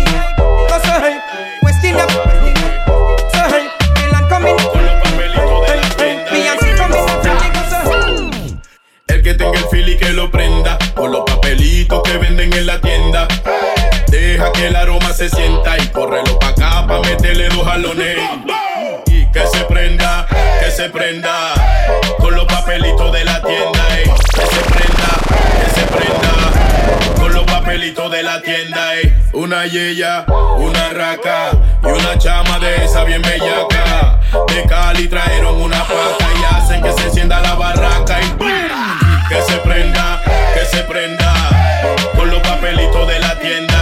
El 9.08 9.24
que 9.24 9.34
tenga 9.36 9.58
el 9.58 9.66
fili 9.72 9.98
que 9.98 10.12
lo 10.12 10.30
prenda 10.30 10.78
Con 10.96 11.12
los 11.12 11.22
papelitos 11.22 12.04
que 12.04 12.18
venden 12.18 12.52
en 12.52 12.66
la 12.66 12.82
tienda. 12.82 13.28
Deja 14.08 14.52
que 14.52 14.68
el 14.68 14.76
aroma 14.76 15.14
se 15.14 15.30
sienta 15.30 15.78
Y 15.78 15.88
córrelo 15.88 16.38
pa' 16.40 16.50
acá 16.50 16.86
pa' 16.88 17.00
meterle 17.00 17.48
dos 17.50 17.66
jalones. 17.66 18.18
Y 19.08 19.26
que 19.32 19.48
se 19.48 19.64
prenda, 19.66 20.28
que 20.60 20.72
se 20.72 20.90
prenda 20.90 21.54
Con 22.20 22.36
los 22.36 22.46
papelitos 22.46 23.12
de 23.14 23.24
la 23.24 23.42
tienda 23.42 23.98
ey. 23.98 24.04
Que 24.06 24.42
se 24.42 24.62
prenda, 24.72 25.10
que 25.62 25.80
se 25.80 25.88
prenda 25.88 26.27
Con 27.20 27.34
los 27.34 27.44
papelitos 27.46 28.12
de 28.12 28.24
la 28.24 28.42
tienda. 28.42 28.92
Una 29.34 29.66
yeya, 29.66 30.26
una 30.58 30.90
raca 30.90 31.52
Y 31.84 31.86
una 31.86 32.18
chama 32.18 32.60
de 32.60 32.86
esa 32.86 33.04
bien 33.04 33.22
bellaca. 33.22 34.20
De 34.48 34.64
Cali 34.64 35.08
trajeron 35.08 35.62
una 35.62 35.80
pata 35.84 36.26
Y 36.40 36.56
hacen 36.56 36.82
que 36.82 36.92
se 36.94 37.04
encienda 37.08 37.40
la 37.42 37.56
barraca 37.56 38.20
Y 38.22 39.30
que 39.30 39.42
se 39.42 39.58
prenda, 39.58 40.22
que 40.54 40.66
se 40.66 40.84
prenda 40.84 41.34
Con 42.16 42.30
los 42.32 42.42
papelitos 42.42 43.08
de 43.08 43.20
la 43.20 43.40
tienda 43.40 43.77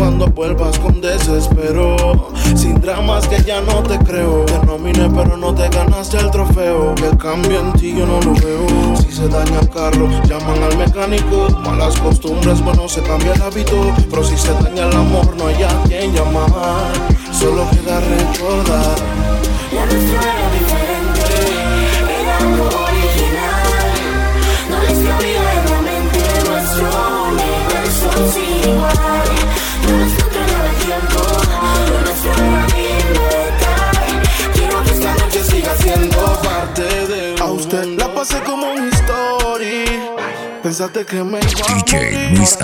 cuando 0.00 0.26
vuelvas 0.28 0.78
con 0.78 0.98
desespero, 1.02 2.30
sin 2.56 2.80
dramas 2.80 3.28
que 3.28 3.42
ya 3.42 3.60
no 3.60 3.82
te 3.82 3.98
creo. 3.98 4.46
Te 4.46 4.58
nominé 4.64 5.10
pero 5.14 5.36
no 5.36 5.54
te 5.54 5.68
ganaste 5.68 6.16
el 6.16 6.30
trofeo. 6.30 6.94
Que 6.94 7.14
cambio 7.18 7.60
en 7.60 7.72
ti 7.74 7.94
yo 7.94 8.06
no 8.06 8.18
lo 8.22 8.32
veo. 8.32 8.96
Si 8.96 9.12
se 9.12 9.28
daña 9.28 9.60
el 9.60 9.68
carro, 9.68 10.08
llaman 10.24 10.62
al 10.62 10.78
mecánico. 10.78 11.48
Malas 11.66 11.98
costumbres, 12.00 12.64
bueno, 12.64 12.88
se 12.88 13.02
cambia 13.02 13.34
el 13.34 13.42
hábito. 13.42 13.76
Pero 14.08 14.24
si 14.24 14.38
se 14.38 14.54
daña 14.54 14.88
el 14.88 14.96
amor, 14.96 15.36
no 15.36 15.48
hay 15.48 15.62
a 15.62 15.82
quien 15.86 16.14
llamar. 16.14 16.92
Solo 17.30 17.68
queda 17.70 18.00
recordar. 18.00 18.96
La 19.74 19.84
nuestra 19.84 20.22
Pensaste 40.80 41.04
que 41.04 41.22
me 41.22 41.38
iba 41.38 41.60
a 41.68 41.74
DJ. 41.74 42.30
Luis 42.30 42.56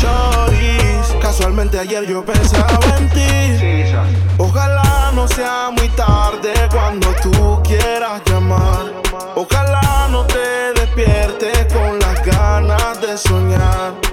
shorties. 0.00 1.22
Casualmente 1.22 1.78
ayer 1.78 2.04
yo 2.04 2.24
pensaba 2.24 2.80
en 2.98 3.08
ti. 3.10 3.94
Ojalá 4.38 5.12
no 5.14 5.28
sea 5.28 5.70
muy 5.70 5.88
tarde 5.90 6.52
cuando 6.72 7.14
tú 7.22 7.62
quieras 7.62 8.20
llamar. 8.26 8.92
Ojalá 9.36 10.08
no 10.10 10.26
te 10.26 10.72
despiertes 10.74 11.72
con 11.72 12.00
las 12.00 12.24
ganas 12.24 13.00
de 13.00 13.18
soñar. 13.18 14.03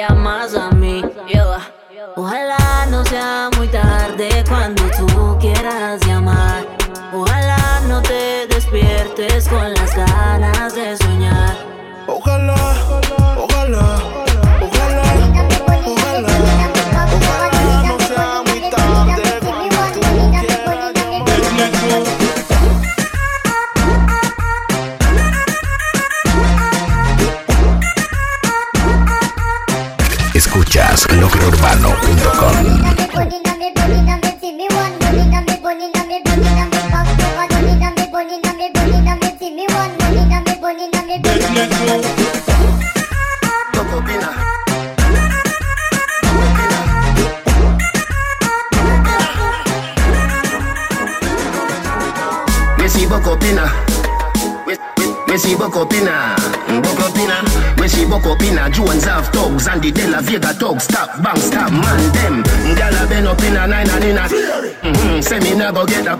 al 0.00 0.16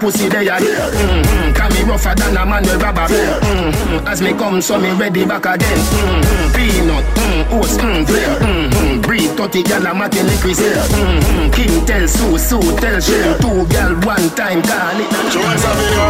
a 0.03 0.05
pussy 0.05 0.29
there. 0.29 0.45
Mm-hmm. 0.45 1.53
Can 1.55 1.73
me 1.75 1.83
rougher 1.91 2.15
than 2.15 2.37
a 2.37 2.47
man 2.47 2.63
with 2.63 2.83
rubber. 2.83 3.07
Mm-hmm. 3.07 4.07
As 4.07 4.21
me 4.23 4.33
come, 4.33 4.61
so 4.61 4.79
me 4.79 4.91
ready 4.93 5.25
back 5.25 5.47
again. 5.47 5.79
Mm-hmm. 5.79 6.55
Peanut, 6.55 7.05
mm, 7.15 7.59
oats, 7.59 7.77
mm, 7.77 8.07
flame. 8.07 8.37
Mm-hmm. 8.41 9.01
Breed 9.03 9.31
30 9.37 9.63
gyal 9.63 9.91
a 9.91 9.95
matty 9.95 10.23
liquid. 10.23 10.57
Mm-hmm. 10.57 11.51
King 11.53 11.87
tell 11.87 12.07
Sue, 12.09 12.39
Sue 12.39 12.77
tell 12.79 13.01
Shem. 13.01 13.39
Two 13.41 13.67
gyal 13.71 14.05
one 14.05 14.29
time 14.35 14.63
call 14.63 14.99
it. 14.99 15.11
Jones 15.31 15.65
a 15.65 15.73
video. 15.79 16.07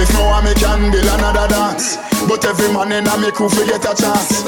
If 0.00 0.12
no 0.14 0.24
one 0.24 0.44
me 0.44 0.54
can 0.54 0.90
build 0.90 1.08
another 1.08 1.48
dance. 1.48 1.96
But 2.28 2.44
every 2.44 2.72
man 2.72 2.92
in 2.92 3.06
a 3.06 3.14
me 3.18 3.30
crew 3.30 3.48
fi 3.48 3.66
get 3.66 3.84
a 3.84 3.94
chance. 3.94 4.44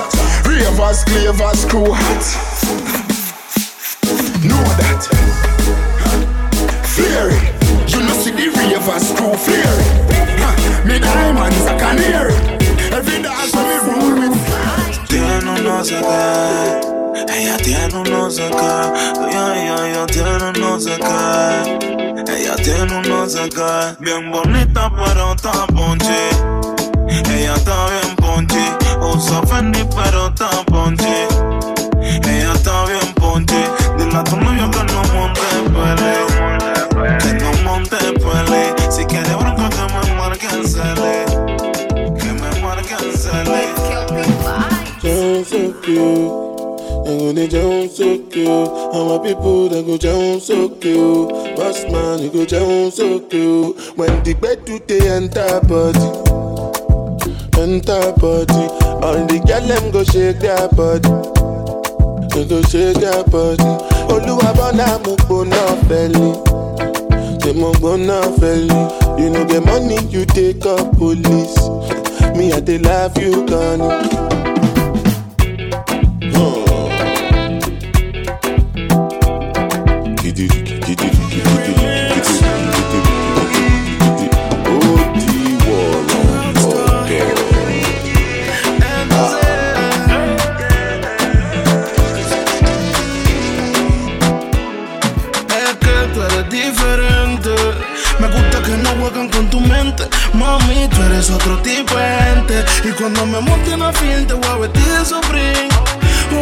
Ravers, 0.47 1.05
clavers, 1.05 1.69
crew 1.69 1.93
hot. 1.93 2.25
Know 4.45 4.63
that. 4.79 5.46
Me 10.87 11.01
diamonds 11.01 11.66
a 11.66 11.77
canary. 11.77 12.33
Every 12.94 13.20
dance 13.20 13.53
roll 13.83 14.14
with. 14.14 14.37
Tiene 15.09 15.51
unos 15.61 15.90
acá, 15.90 16.81
ella 17.35 17.57
tiene 17.57 17.94
unos 17.96 18.38
acá, 18.38 18.92
ella, 19.29 19.57
ella, 19.57 19.88
ella 19.88 20.07
tiene 20.07 20.51
unos 20.51 20.87
acá, 20.87 21.64
ella 22.29 22.57
tiene 22.62 22.96
unos 22.99 23.35
acá, 23.35 23.96
bien 23.99 24.31
bonita 24.31 24.92
pero 24.94 25.33
está 25.35 25.66
ponche, 25.75 26.31
ella 27.09 27.55
está 27.55 27.87
bien 27.90 28.16
ponche, 28.16 28.62
usa 29.01 29.42
Fendi 29.49 29.85
pero 29.96 30.29
está 30.29 30.51
ponche, 30.66 31.27
ella 32.01 32.53
está 32.53 32.85
bien 32.85 33.14
ponche, 33.14 33.68
dile 33.99 34.16
a 34.16 34.22
tu 34.22 34.37
novio 34.37 34.70
que 34.70 34.85
no 34.85 35.03
monte 35.14 35.40
pele, 35.72 36.36
Cute. 45.97 47.07
They 47.07 47.17
go 47.19 47.33
they 47.33 47.49
Jones 47.49 47.97
so 47.97 48.19
cute. 48.29 48.47
All 48.49 49.19
my 49.19 49.25
people 49.27 49.71
they 49.71 49.83
go 49.83 49.97
Jones 49.97 50.45
so 50.45 50.69
cute. 50.69 51.31
Boss 51.57 51.85
man, 51.91 52.19
you 52.21 52.29
go 52.31 52.45
Jones 52.45 52.97
so 52.97 53.19
cute. 53.21 53.75
When 53.97 54.23
the 54.23 54.35
bed 54.35 54.63
do 54.67 54.79
they 54.81 55.09
enter 55.09 55.59
body, 55.65 56.05
enter 57.59 58.13
body. 58.21 58.65
All 59.01 59.25
the 59.25 59.41
girl 59.49 59.67
them 59.67 59.91
go 59.91 60.05
shake 60.05 60.41
their 60.41 60.69
body. 60.77 61.09
They 62.35 62.45
go 62.47 62.61
shake 62.69 63.01
their 63.01 63.25
body. 63.25 63.65
Oluwabona 64.13 65.01
mo 65.07 65.17
gbona 65.25 65.65
fẹli. 65.89 66.29
Say 67.43 67.55
mo 67.55 67.73
gbona 67.73 68.21
fẹli. 68.39 69.19
You 69.19 69.31
know 69.31 69.47
get 69.47 69.65
money, 69.65 69.97
you 70.11 70.27
take 70.27 70.67
up 70.67 70.93
police. 70.99 71.57
Me 72.37 72.53
I 72.53 72.61
dey 72.61 72.77
love 72.77 73.17
you, 73.17 73.47
Connie. 73.47 74.56
Cuando 103.12 103.27
me 103.27 103.40
monte 103.40 103.73
en 103.73 103.79
la 103.79 103.92
fiel, 103.92 104.27
te 104.27 104.35
voy 104.35 104.49
a 104.49 104.57
vestir 104.57 104.83
de 104.83 105.05
Supreme. 105.05 105.69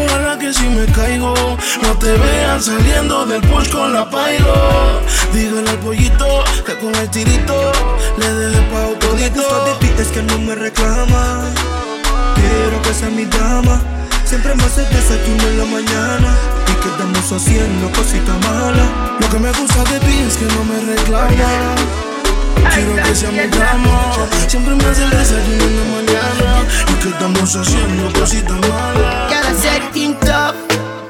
Ojalá 0.06 0.38
que 0.38 0.50
si 0.50 0.62
me 0.62 0.86
caigo, 0.86 1.34
no 1.82 1.98
te 1.98 2.10
vean 2.16 2.62
saliendo 2.62 3.26
del 3.26 3.42
push 3.42 3.70
con 3.70 3.92
la 3.92 4.08
pailo. 4.08 5.02
Dígale 5.34 5.68
al 5.68 5.78
pollito 5.80 6.42
que 6.64 6.74
con 6.78 6.94
el 6.94 7.10
tirito 7.10 7.70
le 8.16 8.32
deje 8.32 8.62
pa' 8.72 8.88
Lo 8.88 8.98
que 8.98 9.28
gusta 9.28 9.64
de 9.66 9.74
ti 9.80 9.92
es 9.98 10.08
que 10.08 10.22
no 10.22 10.38
me 10.38 10.54
reclama. 10.54 11.42
Quiero 12.34 12.80
que 12.80 12.94
sea 12.94 13.10
mi 13.10 13.26
dama. 13.26 13.82
Siempre 14.24 14.54
me 14.54 14.64
hace 14.64 14.86
desayuno 14.86 15.42
en 15.46 15.58
la 15.58 15.64
mañana. 15.66 16.34
Y 16.70 16.74
quedamos 16.82 17.30
haciendo 17.30 17.90
cositas 17.90 18.38
malas. 18.48 18.88
Lo 19.20 19.28
que 19.28 19.38
me 19.38 19.52
gusta 19.52 19.84
de 19.84 20.00
ti 20.00 20.18
es 20.26 20.38
que 20.38 20.46
no 20.46 20.64
me 20.64 20.80
reclama. 20.94 22.13
Quiero 22.74 22.94
que 23.02 23.14
sea 23.14 23.30
mi 23.30 23.46
dama. 23.48 24.12
Siempre 24.48 24.74
me 24.74 24.84
hace 24.84 25.04
el 25.04 25.10
desayuno 25.10 25.64
en 25.64 25.76
la 25.76 25.84
mañana. 25.96 26.66
Y 26.88 26.94
que 27.02 27.08
estamos 27.08 27.56
haciendo 27.56 28.12
cositas 28.18 28.52
malas. 28.68 29.30
Girl, 29.30 29.44
I 29.46 29.54
said 29.54 29.82
think 29.92 30.20
tough, 30.20 30.56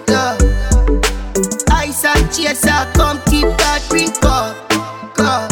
tough. 0.07 0.39
Ice 1.83 2.05
and 2.05 2.31
chaser, 2.31 2.87
come 2.95 3.21
keep 3.27 3.49
that 3.59 3.83
drink 3.89 4.17
up, 4.25 4.55
up. 5.19 5.51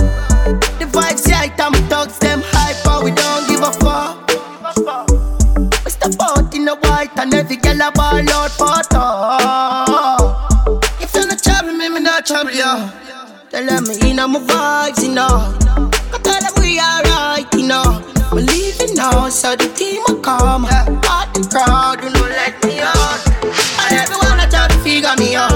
The 0.78 0.86
vibes 0.86 1.26
right, 1.30 1.52
I'm 1.60 1.72
thugs, 1.88 2.18
them 2.18 2.42
hype, 2.44 2.76
but 2.84 3.04
we 3.04 3.10
don't 3.10 3.46
give 3.48 3.62
a 3.62 3.72
fuck. 3.72 4.18
We 5.84 5.90
step 5.90 6.14
out 6.20 6.54
in 6.54 6.64
the 6.64 6.76
white 6.76 7.10
and 7.18 7.34
every 7.34 7.56
girl 7.56 7.82
a 7.82 7.92
ball 7.92 8.30
out 8.30 8.50
for 8.50 8.82
talk. 8.90 10.84
If 11.00 11.14
you're 11.14 11.26
not 11.26 11.42
trouble 11.42 11.72
me, 11.72 11.88
me 11.88 12.00
not 12.00 12.26
trouble 12.26 12.52
you. 12.52 13.01
Tell 13.52 13.66
them 13.66 13.84
me 13.84 14.10
in 14.10 14.16
my 14.16 14.40
vibes, 14.40 15.02
you 15.02 15.12
know. 15.12 15.28
I 15.28 16.18
tell 16.22 16.40
them 16.40 16.54
we 16.56 16.80
alright, 16.80 17.46
you 17.52 17.66
know. 17.66 18.00
We 18.32 18.40
leaving 18.48 18.94
now, 18.94 19.28
so 19.28 19.54
the 19.54 19.68
team 19.76 20.00
will 20.08 20.22
come. 20.22 20.64
Part 21.02 21.34
the 21.34 21.46
crowd, 21.52 22.02
you 22.02 22.08
know, 22.08 22.22
let 22.22 22.64
me 22.64 22.80
out. 22.80 23.20
And 23.84 23.98
everyone 24.00 24.40
I 24.40 24.46
try 24.48 24.68
to 24.68 24.78
figure 24.78 25.14
me 25.18 25.34
out. 25.34 25.51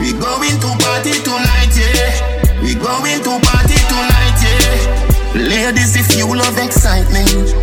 We 0.00 0.12
going 0.12 0.58
to 0.60 0.70
party 0.78 1.12
tonight, 1.22 1.74
yeah. 1.74 2.62
We 2.62 2.74
going 2.74 3.22
to 3.22 3.40
party 3.42 3.78
tonight, 3.90 4.38
yeah. 4.42 4.86
Ladies, 5.34 5.96
if 5.96 6.16
you 6.16 6.26
love 6.34 6.58
excitement, 6.58 7.54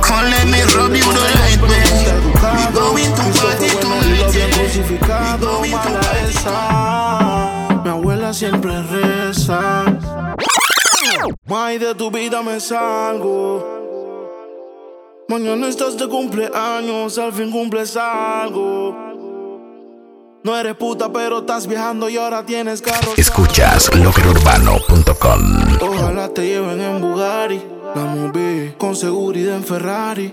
come 0.00 0.30
let 0.30 0.46
me 0.46 0.62
rub 0.74 0.94
you 0.94 1.02
the 1.12 1.26
right 1.40 1.60
way. 1.66 1.84
We 2.56 2.64
going 2.72 3.12
to 3.18 3.24
party 3.38 3.68
tonight, 3.82 4.30
yeah. 4.34 4.50
We 4.88 4.98
going 4.98 5.70
to 5.70 5.92
party. 6.00 6.20
Mi 7.82 7.90
abuela 7.90 8.32
siempre 8.32 8.82
reza. 8.82 9.84
May 11.46 11.78
de 11.78 11.94
tu 11.94 12.10
vida 12.10 12.42
me 12.42 12.60
salgo. 12.60 13.78
Mañana 15.28 15.68
estás 15.68 15.96
de 15.96 16.08
cumpleaños, 16.08 17.18
al 17.18 17.32
fin 17.32 17.50
cumples 17.50 17.96
algo. 17.96 19.09
No 20.42 20.56
eres 20.56 20.74
puta, 20.74 21.12
pero 21.12 21.40
estás 21.40 21.66
viajando 21.66 22.08
y 22.08 22.16
ahora 22.16 22.46
tienes 22.46 22.80
carro. 22.80 23.12
Escuchas 23.18 23.94
loquerurbano.com. 23.94 25.78
Ojalá 25.82 26.28
te 26.30 26.46
lleven 26.46 26.80
en 26.80 27.00
Bugatti. 27.02 27.60
La 27.94 28.04
moví 28.04 28.72
con 28.78 28.96
seguridad 28.96 29.56
en 29.56 29.64
Ferrari. 29.64 30.32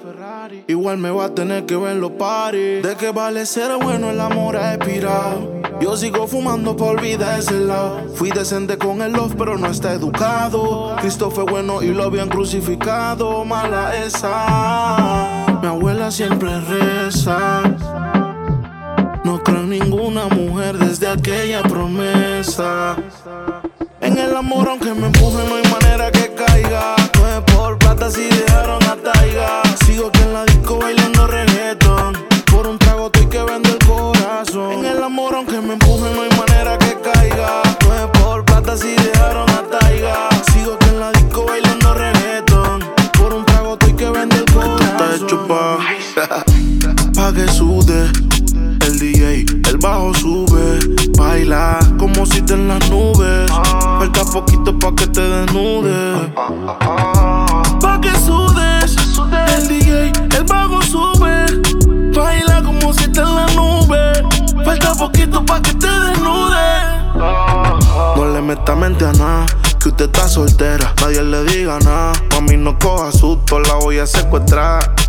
Igual 0.67 0.97
me 0.97 1.09
va 1.09 1.25
a 1.25 1.35
tener 1.35 1.65
que 1.65 1.75
ver 1.75 1.97
los 1.97 2.11
paris. 2.11 2.83
De 2.83 2.95
que 2.95 3.11
vale 3.11 3.45
ser 3.45 3.75
bueno 3.83 4.09
el 4.09 4.21
amor 4.21 4.55
ha 4.55 4.75
expirado. 4.75 5.61
Yo 5.81 5.97
sigo 5.97 6.27
fumando 6.27 6.77
por 6.77 6.97
olvidar 6.97 7.39
ese 7.39 7.59
lado. 7.59 8.07
Fui 8.15 8.29
decente 8.29 8.77
con 8.77 9.01
el 9.01 9.11
love, 9.11 9.35
pero 9.37 9.57
no 9.57 9.67
está 9.67 9.91
educado. 9.93 10.95
Cristo 11.01 11.31
fue 11.31 11.43
bueno 11.43 11.81
y 11.81 11.87
lo 11.87 12.03
habían 12.03 12.29
crucificado. 12.29 13.43
Mala 13.43 13.95
esa. 13.97 15.57
Mi 15.61 15.67
abuela 15.67 16.11
siempre 16.11 16.59
reza. 16.61 17.63
No 19.27 19.43
creo 19.43 19.59
en 19.59 19.71
ninguna 19.71 20.27
mujer 20.27 20.77
desde 20.77 21.05
aquella 21.09 21.61
promesa. 21.61 22.95
En 23.99 24.17
el 24.17 24.33
amor, 24.33 24.69
aunque 24.69 24.93
me 24.93 25.07
empuje, 25.07 25.43
no 25.49 25.55
hay 25.55 25.69
manera 25.69 26.09
que 26.13 26.33
caiga. 26.33 26.95
No 27.19 27.45
por 27.47 27.77
plata 27.77 28.09
si 28.09 28.23
dejaron 28.23 28.81
a 28.85 28.95
Taiga. 28.95 29.63
Sigo 29.85 30.07
aquí 30.07 30.21
en 30.21 30.31
la 30.31 30.45
disco 30.45 30.77
bailando 30.77 31.27
reggaeton. 31.27 31.46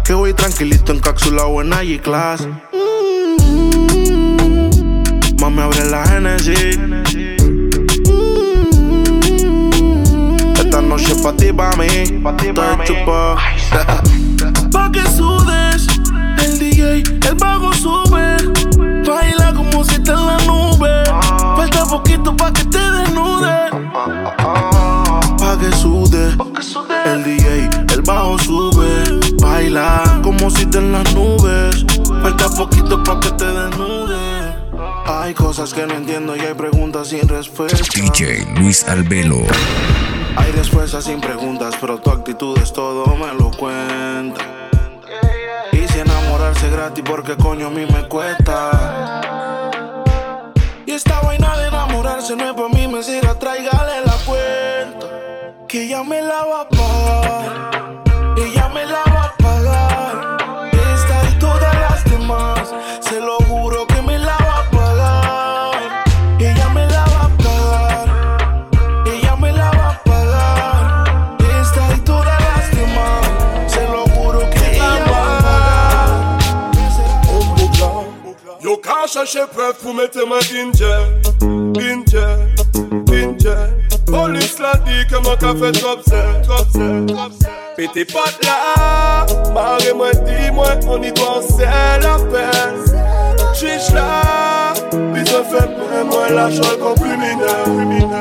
Que 0.05 0.15
voy 0.15 0.33
tranquilito 0.33 0.91
en 0.91 1.01
cápsula 1.01 1.45
o 1.45 1.61
en 1.61 1.71
G-Class. 1.71 2.49
Mami, 5.39 5.61
abre 5.61 5.85
la 5.91 6.03
Genesis. 6.07 6.79
Esta 10.59 10.81
noche 10.81 11.15
pa' 11.23 11.37
ti, 11.37 11.53
pa' 11.53 11.77
mí. 11.77 11.87
Estoy 11.87 12.55
chupa. 12.87 13.37
pa' 14.73 14.91
que 14.93 15.03
sudes. 15.11 15.87
El 16.43 16.59
DJ, 16.59 17.03
el 17.29 17.35
bajo 17.35 17.71
sube. 17.75 18.37
Baila 19.07 19.53
como 19.53 19.85
si 19.85 20.03
te 20.03 20.11
en 20.11 20.27
la 20.27 20.39
nube. 20.47 21.05
Falta 21.55 21.85
poquito 21.85 22.35
pa' 22.35 22.51
que 22.51 22.65
te 22.65 22.79
desnude. 22.79 23.71
Pa' 25.39 25.59
que 25.61 25.71
sude. 25.77 26.35
El 27.05 27.25
DJ, 27.25 27.69
el 27.93 28.01
bajo 28.01 28.39
sube. 28.39 28.58
En 30.49 30.93
las 30.93 31.15
nubes. 31.15 31.85
Falta 32.23 32.49
poquito 32.49 33.03
pa' 33.03 33.21
que 33.21 33.31
te 33.33 33.45
desnude. 33.45 34.55
Hay 35.07 35.35
cosas 35.35 35.75
que 35.75 35.87
no 35.87 35.93
entiendo 35.93 36.35
y 36.37 36.41
hay 36.41 36.55
preguntas 36.55 37.09
sin 37.09 37.29
respuesta. 37.29 37.79
DJ 37.95 38.47
Luis 38.59 38.83
Albelo. 38.89 39.43
Hay 40.37 40.51
respuestas 40.53 41.05
sin 41.05 41.21
preguntas, 41.21 41.75
pero 41.79 41.99
tu 41.99 42.11
actitud 42.11 42.57
es 42.63 42.73
todo, 42.73 43.15
me 43.17 43.35
lo 43.35 43.51
cuenta. 43.51 44.41
Y 45.73 45.87
si 45.87 46.01
enamorarse 46.01 46.71
gratis, 46.71 47.05
porque 47.07 47.37
coño 47.37 47.67
a 47.67 47.71
mí 47.71 47.85
me 47.85 48.09
cuesta. 48.09 49.21
Y 50.87 50.93
esta 50.93 51.21
vaina 51.21 51.59
de 51.59 51.69
enamorarse 51.69 52.35
no 52.37 52.45
es 52.45 52.55
por 52.55 52.75
mí, 52.75 52.89
me 52.89 53.03
sirve, 53.03 53.35
tráigale 53.35 54.01
la 54.07 54.17
cuenta. 54.25 55.07
Que 55.69 55.83
ella 55.83 56.03
me 56.03 56.23
la 56.23 56.45
va 56.45 56.61
a 56.63 56.69
pagar. 56.71 57.78
chercher 79.09 79.47
preuve 79.53 79.75
pour 79.83 79.95
mettre 79.95 80.19
ma 80.29 80.39
ginger, 80.41 80.99
ginger, 81.75 82.37
ginger. 83.07 83.69
Police 84.07 84.59
l'a 84.59 84.75
dit 84.87 85.07
que 85.09 85.17
mon 85.17 85.37
café 85.37 85.73
trop 85.81 85.97
sec, 86.03 86.43
trop 86.43 86.59
sec, 86.73 87.07
trop 87.07 87.31
sec. 87.41 87.51
Pété 87.77 88.05
pote 88.05 88.39
là, 88.45 89.27
marrez-moi, 89.55 90.13
dis-moi, 90.13 90.67
on 90.89 91.03
y 91.03 91.13
doit, 91.13 91.41
c'est 91.49 91.65
la 91.65 92.19
peine. 92.31 92.85
Chiche 93.55 93.93
là, 93.95 94.75
bisous 95.15 95.45
fait 95.51 95.69
pour 95.77 96.05
moi, 96.11 96.29
la 96.31 96.51
chole 96.51 96.79
comme 96.79 96.95
criminel. 96.95 98.13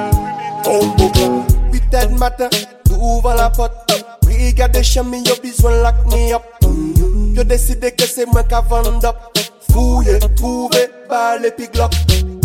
Oh, 0.65 0.85
beaucoup, 0.97 1.45
8 1.73 2.17
matin, 2.17 2.49
ouvre 2.97 3.33
la 3.35 3.49
porte. 3.49 3.73
Brigade 4.21 4.77
de 4.77 4.81
chemin, 4.81 5.21
y'a 5.25 5.35
besoin 5.41 5.81
lock 5.81 5.95
me 6.11 6.33
up. 6.33 6.43
Yo 7.35 7.43
décidé 7.43 7.91
que 7.91 8.05
c'est 8.05 8.25
moi 8.25 8.43
qui 8.43 8.55
vend 8.69 9.03
up. 9.03 9.15
Fouye, 9.77 10.17
trouve, 10.35 10.71
bal 11.07 11.45
epi 11.45 11.67
glop 11.69 11.93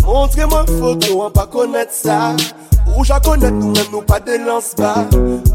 Montre 0.05 0.45
mwen 0.45 0.67
foto 0.69 1.15
an 1.25 1.31
pa 1.33 1.47
konet 1.49 1.89
sa 1.89 2.35
Ou 2.91 3.01
ja 3.09 3.17
konet 3.25 3.55
nou 3.55 3.71
men 3.73 3.87
nou 3.89 4.05
pa 4.05 4.19
delans 4.21 4.67
ba 4.77 4.91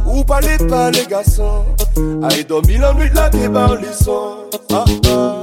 Ou 0.03 0.25
pale 0.27 0.57
pa 0.65 0.89
le 0.91 1.05
gason 1.07 1.63
Ay 2.27 2.43
domi 2.51 2.81
lan 2.83 2.99
nwit 2.99 3.15
la 3.15 3.29
ke 3.31 3.47
bar 3.55 3.77
lison 3.79 4.51
ah, 4.75 4.83
ah. 5.13 5.39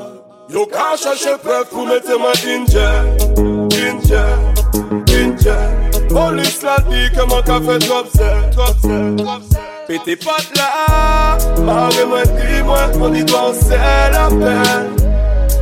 Yo 0.52 0.65
ka 0.74 0.89
chache 1.00 1.38
pref 1.45 1.71
pou 1.71 1.88
mette 1.88 2.19
mwen 2.19 2.43
inje 2.58 2.89
Inje, 3.80 4.26
inje 5.15 5.58
Polis 6.12 6.60
la 6.67 6.76
di 6.91 7.08
ke 7.15 7.30
mwen 7.32 7.48
ka 7.48 7.63
fe 7.63 7.80
trop 7.88 8.12
se 8.12 8.36
Trop 8.60 8.84
se, 8.84 9.00
trop 9.24 9.50
se 9.56 9.65
Pete 9.88 10.19
pat 10.28 10.52
la 10.60 10.69
Mare 11.63 12.12
mwen 12.12 12.38
di 12.43 12.62
mwen 12.67 13.00
kon 13.00 13.15
di 13.15 13.24
la 13.32 14.28
pen 14.36 15.05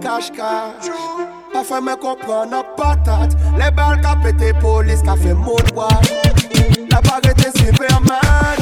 Cash, 0.00 0.30
cache-cache. 0.30 0.90
Pa 1.52 1.60
fè 1.68 1.80
mè 1.84 1.96
kompran 2.00 2.48
nan 2.48 2.64
Les 2.78 3.36
Le 3.58 3.70
bal 3.76 4.00
ka 4.00 4.16
pète 4.24 4.54
polis 4.62 5.02
ka 5.04 5.16
fè 5.16 5.34
moun 5.34 5.68
wad 5.76 6.08
La 6.90 7.00
bagè 7.04 7.34
te 7.34 7.50
Superman 7.58 8.61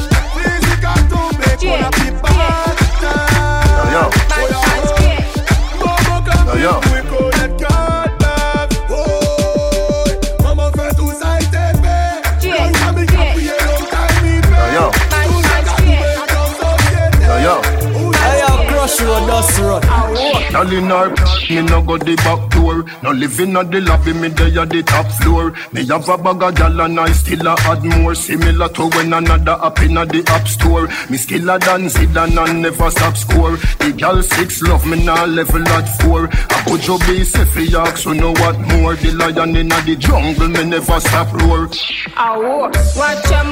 in 20.73 20.85
her, 20.91 21.11
me 21.49 21.63
no 21.69 21.83
go 21.83 21.97
the 21.99 22.17
back 22.17 22.51
door. 22.51 22.85
No 23.03 23.11
living 23.13 23.57
at 23.57 23.71
the 23.71 23.81
lobby, 23.81 24.13
me 24.13 24.29
dey 24.29 24.57
at 24.59 24.69
the 24.71 24.83
top 24.83 25.07
floor. 25.21 25.53
Me 25.73 25.87
have 25.87 26.09
a 26.09 26.19
bag 26.19 26.43
of 26.43 26.55
gal 26.55 26.81
and 26.81 27.01
I 27.01 27.13
still 27.13 27.47
a 27.47 27.55
add 27.61 27.85
more. 27.85 28.15
Similar 28.15 28.69
to 28.69 28.89
when 28.91 29.13
another 29.13 29.53
up 29.53 29.79
in 29.81 29.95
the 29.95 30.23
app 30.29 30.47
store. 30.49 30.87
Me 31.09 31.17
skiller 31.19 31.59
than 31.61 31.87
Zidane 31.89 32.31
and 32.31 32.39
I 32.41 32.53
never 32.53 32.91
stop 32.91 33.17
score. 33.17 33.57
The 33.79 33.95
gal 33.97 34.23
six 34.23 34.63
love 34.63 34.87
me 34.87 35.05
now 35.05 35.25
level 35.27 35.67
at 35.69 35.89
four. 36.03 36.29
I 36.33 36.63
put 36.67 36.87
your 36.87 36.99
base 37.01 37.35
if 37.37 37.57
you 37.57 37.87
so 37.97 38.13
know 38.13 38.33
what 38.33 38.59
more. 38.59 38.95
The 38.95 39.13
lion 39.13 39.57
in 39.57 39.69
the 39.69 39.97
jungle, 39.99 40.49
me 40.49 40.65
never 40.65 41.01
stop 41.01 41.33
roar. 41.43 41.69
Oh, 42.17 42.71
watch 42.97 43.31
your 43.31 43.45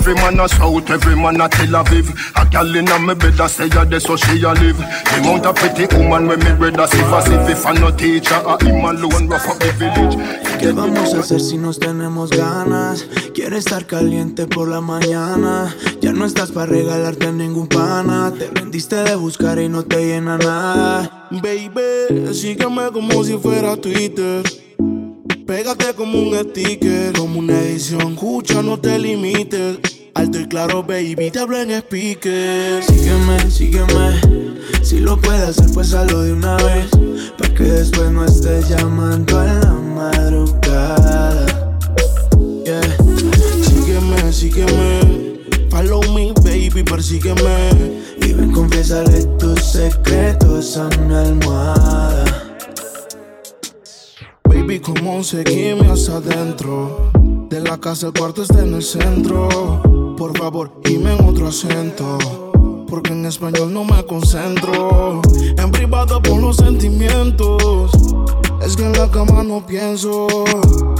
every 0.00 0.14
man 0.14 0.40
a 0.40 0.48
South, 0.48 0.90
every 0.90 1.14
man 1.14 1.40
a 1.40 1.48
Tel 1.48 1.74
Aviv. 1.76 2.08
A 2.34 2.48
gal 2.48 2.74
inna 2.74 2.98
me 2.98 3.14
bed 3.14 3.38
a 3.38 3.48
say 3.48 3.66
a 3.66 3.84
there 3.84 4.00
so 4.00 4.16
she 4.16 4.42
a 4.42 4.52
live. 4.52 4.78
The 4.78 5.20
mount 5.22 5.46
a 5.46 5.52
pretty 5.52 5.86
woman 5.96 6.26
when 6.26 6.40
me 6.40 6.52
read 6.52 6.80
a 6.80 6.88
see 6.88 7.00
as 7.00 7.28
if 7.48 7.66
I 7.66 7.72
no 7.72 7.90
teacher, 7.90 8.34
a 8.34 8.62
him 8.64 8.84
alone 8.84 9.28
rough 9.28 9.48
up 9.48 9.58
the 9.58 9.72
village. 9.72 10.16
¿Qué 10.58 10.72
vamos 10.72 11.14
a 11.14 11.20
hacer 11.20 11.40
si 11.40 11.56
nos 11.58 11.78
tenemos 11.78 12.30
ganas? 12.30 13.06
Quiere 13.34 13.58
estar 13.58 13.86
caliente 13.86 14.46
por 14.46 14.68
la 14.68 14.80
mañana. 14.80 15.74
Ya 16.00 16.12
no 16.12 16.24
estás 16.24 16.50
para 16.50 16.66
regalarte 16.66 17.26
a 17.26 17.32
ningún 17.32 17.66
pana. 17.66 18.32
Te 18.36 18.48
vendiste 18.48 18.96
de 18.96 19.14
buscar 19.16 19.58
y 19.58 19.68
no 19.68 19.84
te 19.84 20.04
llena 20.04 20.38
nada. 20.38 21.28
Baby, 21.30 22.34
sígueme 22.34 22.90
como 22.92 23.22
si 23.24 23.36
fuera 23.38 23.76
Twitter. 23.76 24.42
Pégate 25.46 25.94
como 25.94 26.16
un 26.16 26.34
sticker, 26.38 27.12
como 27.12 27.40
una 27.40 27.60
edición. 27.60 28.12
Escucha, 28.12 28.62
no 28.62 28.78
te 28.78 28.96
limites. 28.98 29.89
Alto 30.20 30.38
y 30.38 30.46
claro, 30.46 30.82
baby, 30.82 31.30
te 31.30 31.38
hablo 31.38 31.58
en 31.58 31.70
speaker. 31.70 32.84
Sígueme, 32.84 33.50
sígueme. 33.50 34.20
Si 34.82 34.98
lo 34.98 35.18
puedes 35.18 35.40
hacer, 35.40 35.70
pues 35.72 35.94
hazlo 35.94 36.20
de 36.20 36.34
una 36.34 36.56
vez. 36.56 36.90
Para 37.38 37.54
que 37.54 37.62
después 37.64 38.10
no 38.10 38.26
estés 38.26 38.68
llamando 38.68 39.40
a 39.40 39.46
la 39.46 39.72
madrugada. 39.72 41.46
Yeah. 42.66 42.82
Sígueme, 43.62 44.30
sígueme. 44.30 45.40
Follow 45.70 46.02
me, 46.12 46.32
baby, 46.44 46.82
persígueme. 46.82 47.70
Y 48.20 48.34
ven, 48.34 48.52
confiésale 48.52 49.24
tus 49.38 49.72
secretos 49.72 50.76
a 50.76 50.90
mi 50.98 51.14
almohada. 51.14 52.24
Baby, 54.44 54.80
como 54.80 55.24
seguimos 55.24 56.10
adentro. 56.10 57.10
De 57.48 57.58
la 57.60 57.80
casa 57.80 58.08
el 58.08 58.12
cuarto 58.12 58.42
está 58.42 58.62
en 58.62 58.74
el 58.74 58.82
centro. 58.82 59.99
Por 60.20 60.36
favor, 60.36 60.70
dime 60.84 61.14
en 61.14 61.24
otro 61.24 61.48
acento. 61.48 62.18
Porque 62.90 63.10
en 63.10 63.24
español 63.24 63.72
no 63.72 63.84
me 63.84 64.04
concentro. 64.04 65.22
En 65.56 65.70
privado 65.70 66.20
por 66.20 66.38
los 66.38 66.56
sentimientos. 66.56 67.90
Es 68.60 68.76
que 68.76 68.84
en 68.84 68.92
la 68.92 69.10
cama 69.10 69.42
no 69.42 69.66
pienso. 69.66 70.26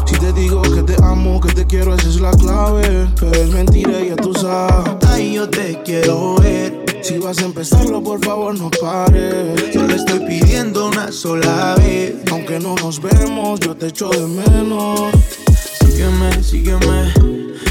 Si 0.07 0.17
te 0.17 0.33
digo 0.33 0.63
que 0.63 0.83
te 0.85 0.97
amo, 1.03 1.39
que 1.39 1.53
te 1.53 1.67
quiero, 1.67 1.95
esa 1.95 2.09
es 2.09 2.19
la 2.19 2.31
clave. 2.31 3.11
Pero 3.21 3.33
es 3.35 3.51
mentira, 3.51 4.03
ya 4.03 4.17
tú 4.17 4.33
sabes. 4.33 4.97
Ay, 5.07 5.35
yo 5.35 5.51
te 5.51 5.79
quiero 5.83 6.37
ver. 6.37 6.87
Si 7.03 7.19
vas 7.19 7.41
a 7.41 7.45
empezarlo, 7.45 8.03
por 8.03 8.25
favor, 8.25 8.59
no 8.59 8.71
pares. 8.71 9.71
Yo 9.71 9.83
le 9.87 9.97
estoy 9.97 10.21
pidiendo 10.21 10.89
una 10.89 11.13
sola 11.13 11.75
vez. 11.77 12.15
Aunque 12.31 12.59
no 12.59 12.75
nos 12.77 13.03
vemos, 13.03 13.61
yo 13.61 13.77
te 13.77 13.89
echo 13.89 14.09
de 14.09 14.27
menos. 14.27 15.13
Sígueme, 16.01 16.43
sígueme. 16.43 17.13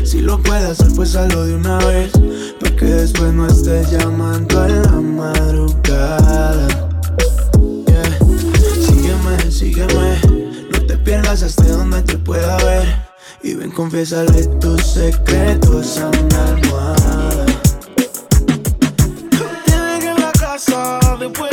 Si 0.05 0.21
lo 0.21 0.39
puedes 0.39 0.63
hacer, 0.63 0.93
pues 0.95 1.15
hazlo 1.15 1.45
de 1.45 1.55
una 1.55 1.79
vez. 1.79 2.11
Para 2.59 2.75
que 2.75 2.85
después 2.85 3.33
no 3.33 3.47
estés 3.47 3.89
llamando 3.89 4.61
a 4.61 4.67
la 4.67 4.91
madrugada. 5.01 6.67
Yeah. 7.87 8.19
Sígueme, 8.85 9.51
sígueme. 9.51 10.19
No 10.71 10.85
te 10.85 10.95
pierdas 10.97 11.41
hasta 11.41 11.69
donde 11.69 12.03
te 12.03 12.19
pueda 12.19 12.55
ver. 12.57 13.03
Y 13.41 13.55
ven, 13.55 13.71
confiésale 13.71 14.45
tus 14.61 14.79
secretos 14.83 15.97
a 15.97 16.11
mi 16.11 16.35
almohada. 16.35 17.45
Dejé 19.65 20.07
en 20.07 20.21
la 20.21 20.31
casa 20.33 20.99
después 21.19 21.48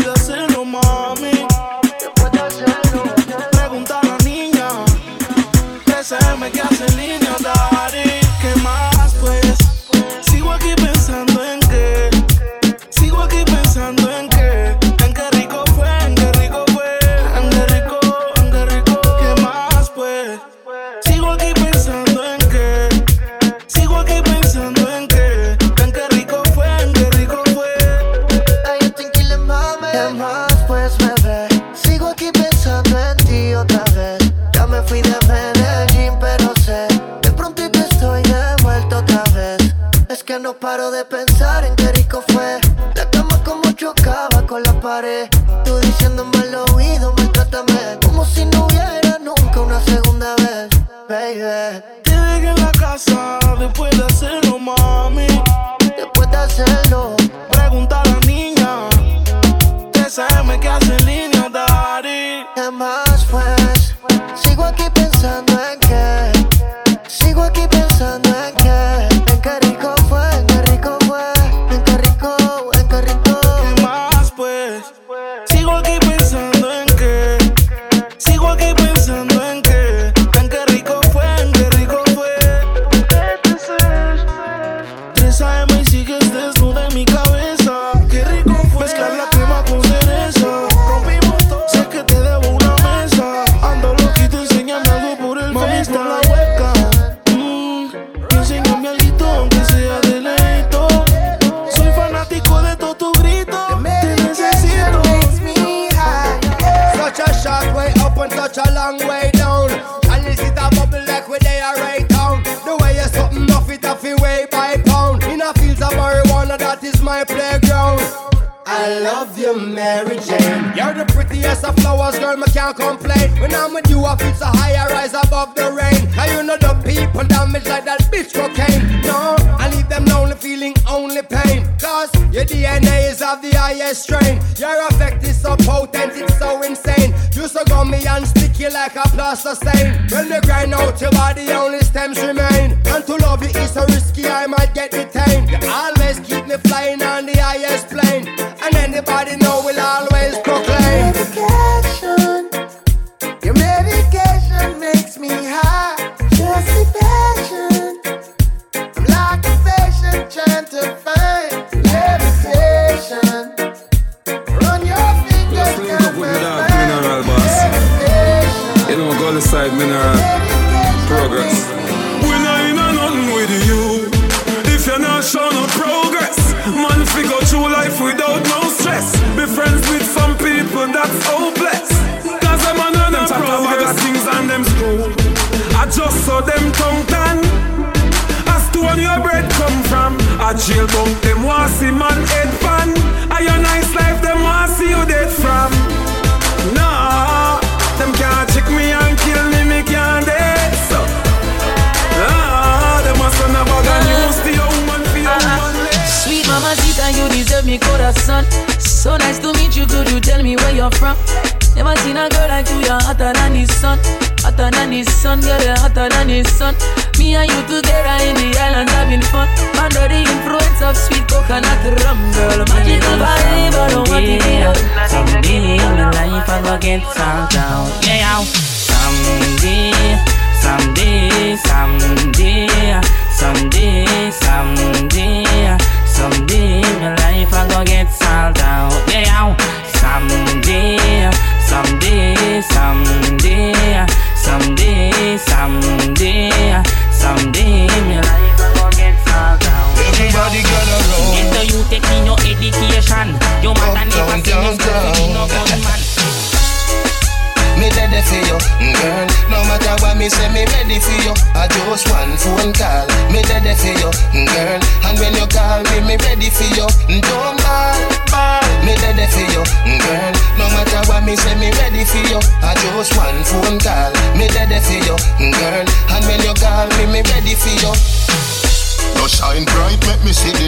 times 227.03 227.55
down. 227.55 227.87
Yeah. 228.03 228.76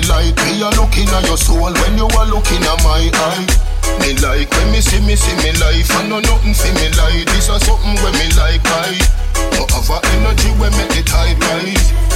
like 0.09 0.37
me 0.49 0.63
a 0.63 0.71
looking 0.81 1.09
at 1.09 1.25
your 1.27 1.37
soul 1.37 1.73
when 1.73 1.99
you 1.99 2.09
are 2.17 2.27
looking 2.27 2.65
at 2.65 2.81
my 2.83 3.11
eye. 3.13 3.47
Me 4.01 4.17
like 4.25 4.51
when 4.51 4.73
me 4.73 4.81
see 4.81 5.01
me 5.05 5.15
see 5.15 5.37
me 5.45 5.53
life, 5.61 5.91
I 5.93 6.09
know 6.09 6.21
nothing 6.21 6.55
see 6.55 6.73
me 6.73 6.89
like. 6.97 7.27
This 7.27 7.49
is 7.49 7.63
something 7.65 7.97
when 8.03 8.13
me 8.17 8.29
like 8.37 8.65
I. 8.65 8.97
Don't 9.53 9.71
have 9.71 9.91
a 9.91 9.99
energy 10.17 10.51
when 10.57 10.73
me 10.73 10.85
the 10.89 11.03
tide 11.05 11.39
rise. 11.45 12.08